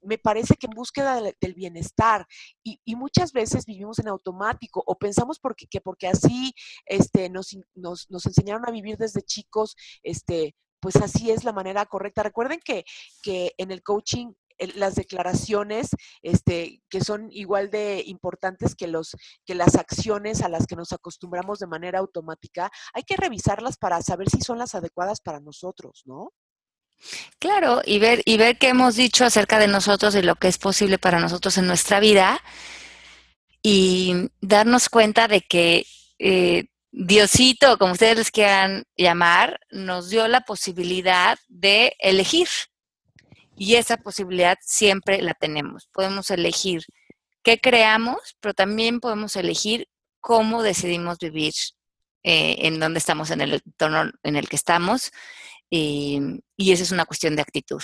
me 0.00 0.18
parece 0.18 0.54
que 0.54 0.66
en 0.66 0.76
búsqueda 0.76 1.20
del 1.20 1.54
bienestar 1.54 2.26
y, 2.62 2.78
muchas 2.94 3.32
veces 3.32 3.66
vivimos 3.66 3.98
en 3.98 4.08
automático 4.08 4.82
o 4.86 4.96
pensamos 4.96 5.40
porque, 5.40 5.66
que 5.66 5.80
porque 5.80 6.06
así 6.06 6.54
este, 6.86 7.28
nos, 7.28 7.56
nos, 7.74 8.26
enseñaron 8.26 8.66
a 8.66 8.70
vivir 8.70 8.96
desde 8.96 9.22
chicos, 9.22 9.76
este, 10.02 10.54
pues 10.80 10.96
así 10.96 11.30
es 11.30 11.44
la 11.44 11.52
manera 11.52 11.84
correcta. 11.86 12.22
Recuerden 12.22 12.60
que, 12.64 12.84
que 13.22 13.54
en 13.58 13.72
el 13.72 13.82
coaching 13.82 14.32
las 14.74 14.94
declaraciones 14.94 15.90
este, 16.22 16.82
que 16.88 17.00
son 17.00 17.28
igual 17.30 17.70
de 17.70 18.02
importantes 18.06 18.74
que, 18.74 18.88
los, 18.88 19.16
que 19.44 19.54
las 19.54 19.76
acciones 19.76 20.42
a 20.42 20.48
las 20.48 20.66
que 20.66 20.76
nos 20.76 20.92
acostumbramos 20.92 21.58
de 21.58 21.66
manera 21.66 22.00
automática, 22.00 22.70
hay 22.92 23.04
que 23.04 23.16
revisarlas 23.16 23.76
para 23.76 24.02
saber 24.02 24.28
si 24.30 24.40
son 24.40 24.58
las 24.58 24.74
adecuadas 24.74 25.20
para 25.20 25.40
nosotros, 25.40 26.02
¿no? 26.06 26.32
Claro, 27.38 27.82
y 27.84 27.98
ver, 27.98 28.22
y 28.24 28.36
ver 28.36 28.58
qué 28.58 28.68
hemos 28.68 28.96
dicho 28.96 29.24
acerca 29.24 29.58
de 29.58 29.68
nosotros 29.68 30.14
y 30.14 30.22
lo 30.22 30.36
que 30.36 30.48
es 30.48 30.58
posible 30.58 30.98
para 30.98 31.20
nosotros 31.20 31.56
en 31.58 31.66
nuestra 31.66 32.00
vida 32.00 32.42
y 33.62 34.30
darnos 34.40 34.88
cuenta 34.88 35.28
de 35.28 35.40
que 35.42 35.86
eh, 36.18 36.66
Diosito, 36.90 37.78
como 37.78 37.92
ustedes 37.92 38.16
les 38.16 38.30
quieran 38.30 38.84
llamar, 38.96 39.60
nos 39.70 40.10
dio 40.10 40.26
la 40.26 40.40
posibilidad 40.40 41.38
de 41.48 41.94
elegir. 41.98 42.48
Y 43.56 43.74
esa 43.74 43.98
posibilidad 43.98 44.56
siempre 44.62 45.20
la 45.20 45.34
tenemos. 45.34 45.88
Podemos 45.92 46.30
elegir 46.30 46.82
qué 47.42 47.60
creamos, 47.60 48.36
pero 48.40 48.54
también 48.54 49.00
podemos 49.00 49.36
elegir 49.36 49.88
cómo 50.20 50.62
decidimos 50.62 51.18
vivir 51.18 51.52
eh, 52.22 52.56
en 52.60 52.80
donde 52.80 52.98
estamos, 52.98 53.30
en 53.30 53.42
el 53.42 53.54
entorno 53.54 54.10
en 54.22 54.36
el 54.36 54.48
que 54.48 54.56
estamos. 54.56 55.12
Y, 55.70 56.20
y 56.56 56.72
esa 56.72 56.82
es 56.82 56.92
una 56.92 57.04
cuestión 57.04 57.36
de 57.36 57.42
actitud. 57.42 57.82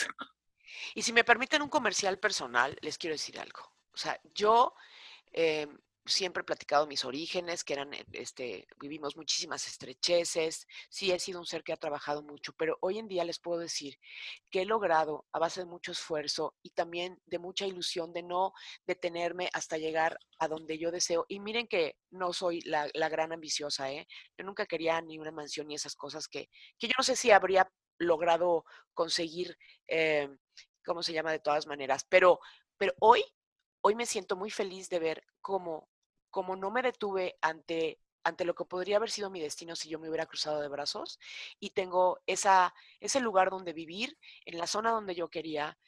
Y 0.94 1.02
si 1.02 1.12
me 1.12 1.24
permiten 1.24 1.62
un 1.62 1.68
comercial 1.68 2.18
personal, 2.18 2.76
les 2.80 2.98
quiero 2.98 3.14
decir 3.14 3.38
algo. 3.38 3.60
O 3.92 3.96
sea, 3.96 4.18
yo 4.34 4.74
eh, 5.32 5.66
siempre 6.06 6.42
he 6.42 6.44
platicado 6.44 6.86
mis 6.86 7.04
orígenes, 7.04 7.64
que 7.64 7.72
eran, 7.72 7.94
eh, 7.94 8.04
este, 8.12 8.66
vivimos 8.78 9.16
muchísimas 9.16 9.66
estrecheces, 9.66 10.66
sí 10.90 11.10
he 11.12 11.18
sido 11.18 11.40
un 11.40 11.46
ser 11.46 11.62
que 11.62 11.72
ha 11.72 11.76
trabajado 11.76 12.22
mucho, 12.22 12.52
pero 12.58 12.76
hoy 12.80 12.98
en 12.98 13.08
día 13.08 13.24
les 13.24 13.38
puedo 13.38 13.60
decir 13.60 13.98
que 14.50 14.62
he 14.62 14.64
logrado 14.64 15.26
a 15.32 15.38
base 15.38 15.60
de 15.60 15.66
mucho 15.66 15.92
esfuerzo 15.92 16.54
y 16.62 16.70
también 16.70 17.20
de 17.26 17.38
mucha 17.38 17.66
ilusión 17.66 18.12
de 18.12 18.22
no 18.22 18.52
detenerme 18.86 19.48
hasta 19.52 19.78
llegar 19.78 20.18
a 20.38 20.48
donde 20.48 20.78
yo 20.78 20.90
deseo. 20.90 21.24
Y 21.28 21.40
miren 21.40 21.66
que 21.68 21.96
no 22.10 22.32
soy 22.32 22.60
la, 22.62 22.88
gran 23.08 23.32
ambiciosa, 23.32 23.90
¿eh? 23.92 24.06
Yo 24.36 24.44
nunca 24.44 24.66
quería 24.66 25.00
ni 25.00 25.18
una 25.18 25.30
mansión 25.30 25.68
ni 25.68 25.74
esas 25.74 25.94
cosas 25.94 26.28
que, 26.28 26.48
que 26.78 26.88
yo 26.88 26.94
no 26.98 27.04
sé 27.04 27.16
si 27.16 27.30
habría 27.30 27.70
logrado 27.98 28.64
conseguir, 28.92 29.56
eh, 29.88 30.28
¿cómo 30.84 31.02
se 31.02 31.12
llama? 31.12 31.32
De 31.32 31.38
todas 31.38 31.66
maneras, 31.66 32.04
pero, 32.08 32.40
pero 32.76 32.92
hoy 33.00 33.24
hoy 33.86 33.94
me 33.94 34.06
siento 34.06 34.34
muy 34.34 34.50
feliz 34.50 34.88
de 34.88 34.98
ver 34.98 35.22
cómo 35.42 35.90
como 36.34 36.56
no 36.56 36.72
me 36.72 36.82
detuve 36.82 37.38
ante, 37.42 38.00
ante 38.24 38.44
lo 38.44 38.56
que 38.56 38.64
podría 38.64 38.96
haber 38.96 39.08
sido 39.08 39.30
mi 39.30 39.40
destino 39.40 39.76
si 39.76 39.88
yo 39.88 40.00
me 40.00 40.08
hubiera 40.08 40.26
cruzado 40.26 40.60
de 40.60 40.66
brazos 40.66 41.20
y 41.60 41.70
tengo 41.70 42.18
esa, 42.26 42.74
ese 42.98 43.20
lugar 43.20 43.50
donde 43.50 43.72
vivir, 43.72 44.18
en 44.44 44.58
la 44.58 44.66
zona 44.66 44.90
donde 44.90 45.14
yo 45.14 45.28
quería, 45.28 45.78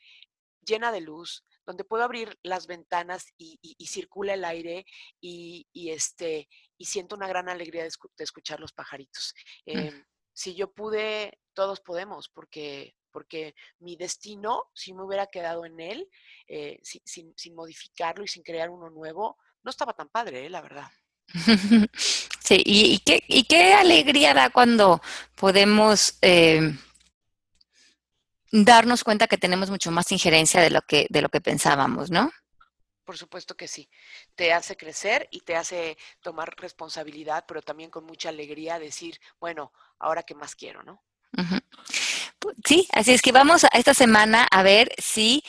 llena 0.64 0.92
de 0.92 1.00
luz, 1.00 1.44
donde 1.66 1.82
puedo 1.82 2.04
abrir 2.04 2.38
las 2.44 2.68
ventanas 2.68 3.26
y, 3.36 3.58
circula 3.88 4.34
el 4.34 4.44
aire 4.44 4.86
y, 5.20 5.66
este, 5.90 6.48
y 6.78 6.84
siento 6.84 7.16
una 7.16 7.26
gran 7.26 7.48
alegría 7.48 7.82
de, 7.82 7.90
escuchar 8.18 8.60
los 8.60 8.72
pajaritos. 8.72 9.34
Mm. 9.66 9.78
Em, 9.78 10.04
si 10.32 10.54
yo 10.54 10.72
pude, 10.72 11.40
todos 11.54 11.80
podemos, 11.80 12.28
porque, 12.28 12.94
porque 13.10 13.56
mi 13.80 13.96
destino, 13.96 14.70
si 14.74 14.94
me 14.94 15.02
hubiera 15.02 15.26
quedado 15.26 15.64
en 15.64 15.80
él, 15.80 16.08
eh, 16.46 16.78
sin, 16.84 17.34
sin, 17.36 17.54
modificarlo 17.56 18.22
y 18.22 18.28
sin 18.28 18.44
crear 18.44 18.70
uno 18.70 18.90
nuevo, 18.90 19.38
no 19.66 19.70
estaba 19.70 19.92
tan 19.92 20.08
padre, 20.08 20.46
¿eh? 20.46 20.50
la 20.50 20.62
verdad. 20.62 20.90
Sí, 22.46 22.62
y, 22.64 23.00
qué, 23.00 23.24
y, 23.26 23.42
qué, 23.42 23.74
alegría 23.74 24.32
da 24.32 24.50
cuando 24.50 25.02
podemos 25.34 26.16
eh, 26.22 26.78
darnos 28.52 29.02
cuenta 29.02 29.26
que 29.26 29.36
tenemos 29.36 29.68
mucho 29.68 29.90
más 29.90 30.12
injerencia 30.12 30.60
de 30.60 30.70
lo 30.70 30.82
que, 30.82 31.08
de 31.10 31.22
lo 31.22 31.28
que 31.28 31.40
pensábamos, 31.40 32.08
¿no? 32.08 32.30
Por 33.04 33.18
supuesto 33.18 33.56
que 33.56 33.66
sí. 33.66 33.90
Te 34.36 34.52
hace 34.52 34.76
crecer 34.76 35.26
y 35.32 35.40
te 35.40 35.56
hace 35.56 35.98
tomar 36.20 36.54
responsabilidad, 36.56 37.44
pero 37.48 37.62
también 37.62 37.90
con 37.90 38.04
mucha 38.04 38.28
alegría 38.28 38.78
decir, 38.78 39.18
bueno, 39.40 39.72
ahora 39.98 40.22
qué 40.22 40.36
más 40.36 40.54
quiero, 40.54 40.84
¿no? 40.84 41.02
Sí, 42.64 42.86
así 42.92 43.12
es 43.12 43.22
que 43.22 43.32
vamos 43.32 43.64
a 43.64 43.68
esta 43.72 43.92
semana 43.92 44.46
a 44.52 44.62
ver 44.62 44.92
si 44.98 45.42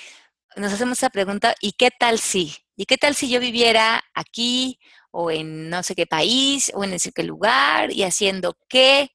nos 0.56 0.74
hacemos 0.74 0.98
esa 0.98 1.12
pregunta, 1.12 1.54
¿y 1.62 1.74
qué 1.74 1.92
tal 1.92 2.18
si? 2.18 2.67
¿Y 2.78 2.86
qué 2.86 2.98
tal 2.98 3.16
si 3.16 3.28
yo 3.28 3.40
viviera 3.40 4.04
aquí 4.14 4.80
o 5.10 5.32
en 5.32 5.70
no 5.70 5.82
sé 5.82 5.96
qué 5.96 6.06
país 6.06 6.72
o 6.76 6.84
en 6.84 6.94
ese 6.94 7.12
qué 7.12 7.24
lugar 7.24 7.92
y 7.92 8.04
haciendo 8.04 8.56
qué? 8.70 9.10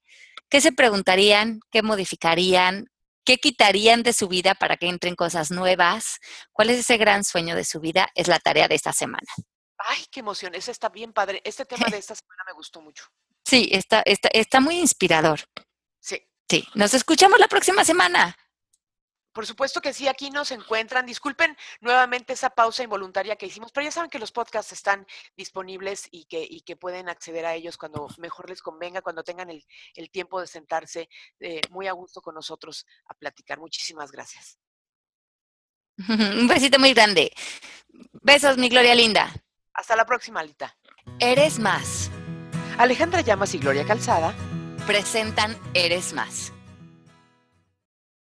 ¿Qué 0.49 0.61
se 0.61 0.73
preguntarían? 0.73 1.61
¿Qué 1.71 1.83
modificarían? 1.83 2.89
¿Qué 3.25 3.39
quitarían 3.39 4.03
de 4.03 4.13
su 4.13 4.27
vida 4.27 4.57
para 4.57 4.77
que 4.77 4.89
entren 4.89 5.15
cosas 5.15 5.53
nuevas? 5.53 6.19
¿Cuál 6.51 6.71
es 6.71 6.81
ese 6.81 6.97
gran 6.97 7.23
sueño 7.23 7.55
de 7.55 7.65
su 7.65 7.79
vida? 7.79 8.09
Es 8.17 8.27
la 8.27 8.41
tarea 8.41 8.67
de 8.67 8.75
esta 8.75 8.93
semana. 8.93 9.29
Ay, 9.79 10.05
qué 10.11 10.21
emoción. 10.21 10.57
Ese 10.57 10.73
está 10.73 10.89
bien 10.89 11.13
padre. 11.13 11.41
Este 11.45 11.65
tema 11.65 11.87
de 11.89 11.99
esta 11.99 12.17
semana 12.17 12.43
me 12.45 12.55
gustó 12.55 12.81
mucho. 12.83 13.05
Sí, 13.45 13.69
está, 13.71 14.03
está, 14.05 14.29
está 14.33 14.59
muy 14.59 14.81
inspirador. 14.81 15.41
Sí. 16.01 16.21
Sí. 16.51 16.67
Nos 16.75 16.95
escuchamos 16.95 17.39
la 17.39 17.47
próxima 17.47 17.85
semana. 17.85 18.37
Por 19.33 19.47
supuesto 19.47 19.81
que 19.81 19.93
sí, 19.93 20.09
aquí 20.09 20.31
nos 20.31 20.51
encuentran. 20.51 21.07
Disculpen 21.07 21.57
nuevamente 21.81 22.35
esa 22.35 22.51
pausa 22.51 22.83
involuntaria 22.83 23.37
que 23.37 23.47
hicimos, 23.47 23.73
pero 23.73 23.85
ya 23.85 23.91
saben 23.91 24.11
que 24.11 24.19
los 24.19 24.33
podcasts 24.33 24.73
están 24.73 25.07
disponibles 25.37 26.09
y 26.11 26.27
que, 26.27 26.47
y 26.49 26.61
que 26.61 26.77
pueden 26.77 27.09
acceder 27.09 27.47
a 27.47 27.55
ellos 27.55 27.77
cuando 27.79 28.09
mejor 28.19 28.49
les 28.49 28.61
convenga, 28.61 29.01
cuando 29.01 29.23
tengan 29.23 29.51
el, 29.51 29.65
tiempo 30.11 30.41
de 30.41 30.47
sentarse 30.47 31.09
eh, 31.41 31.61
muy 31.71 31.87
a 31.87 31.93
gusto 31.93 32.21
con 32.21 32.35
nosotros 32.35 32.87
a 33.07 33.15
platicar. 33.15 33.59
Muchísimas 33.59 34.13
gracias. 34.13 34.59
Un 36.09 36.47
besito 36.47 36.79
muy 36.79 36.93
grande. 36.93 37.33
Besos, 38.13 38.59
mi 38.59 38.69
Gloria 38.69 38.95
Linda. 38.95 39.33
Hasta 39.73 39.97
la 39.97 40.05
próxima, 40.05 40.41
Alita. 40.41 40.77
Eres 41.19 41.59
más. 41.59 42.11
Alejandra 42.79 43.23
Llamas 43.23 43.55
y 43.55 43.59
Gloria 43.59 43.87
Calzada 43.87 44.35
presentan 44.87 45.59
Eres 45.75 46.13
más 46.13 46.52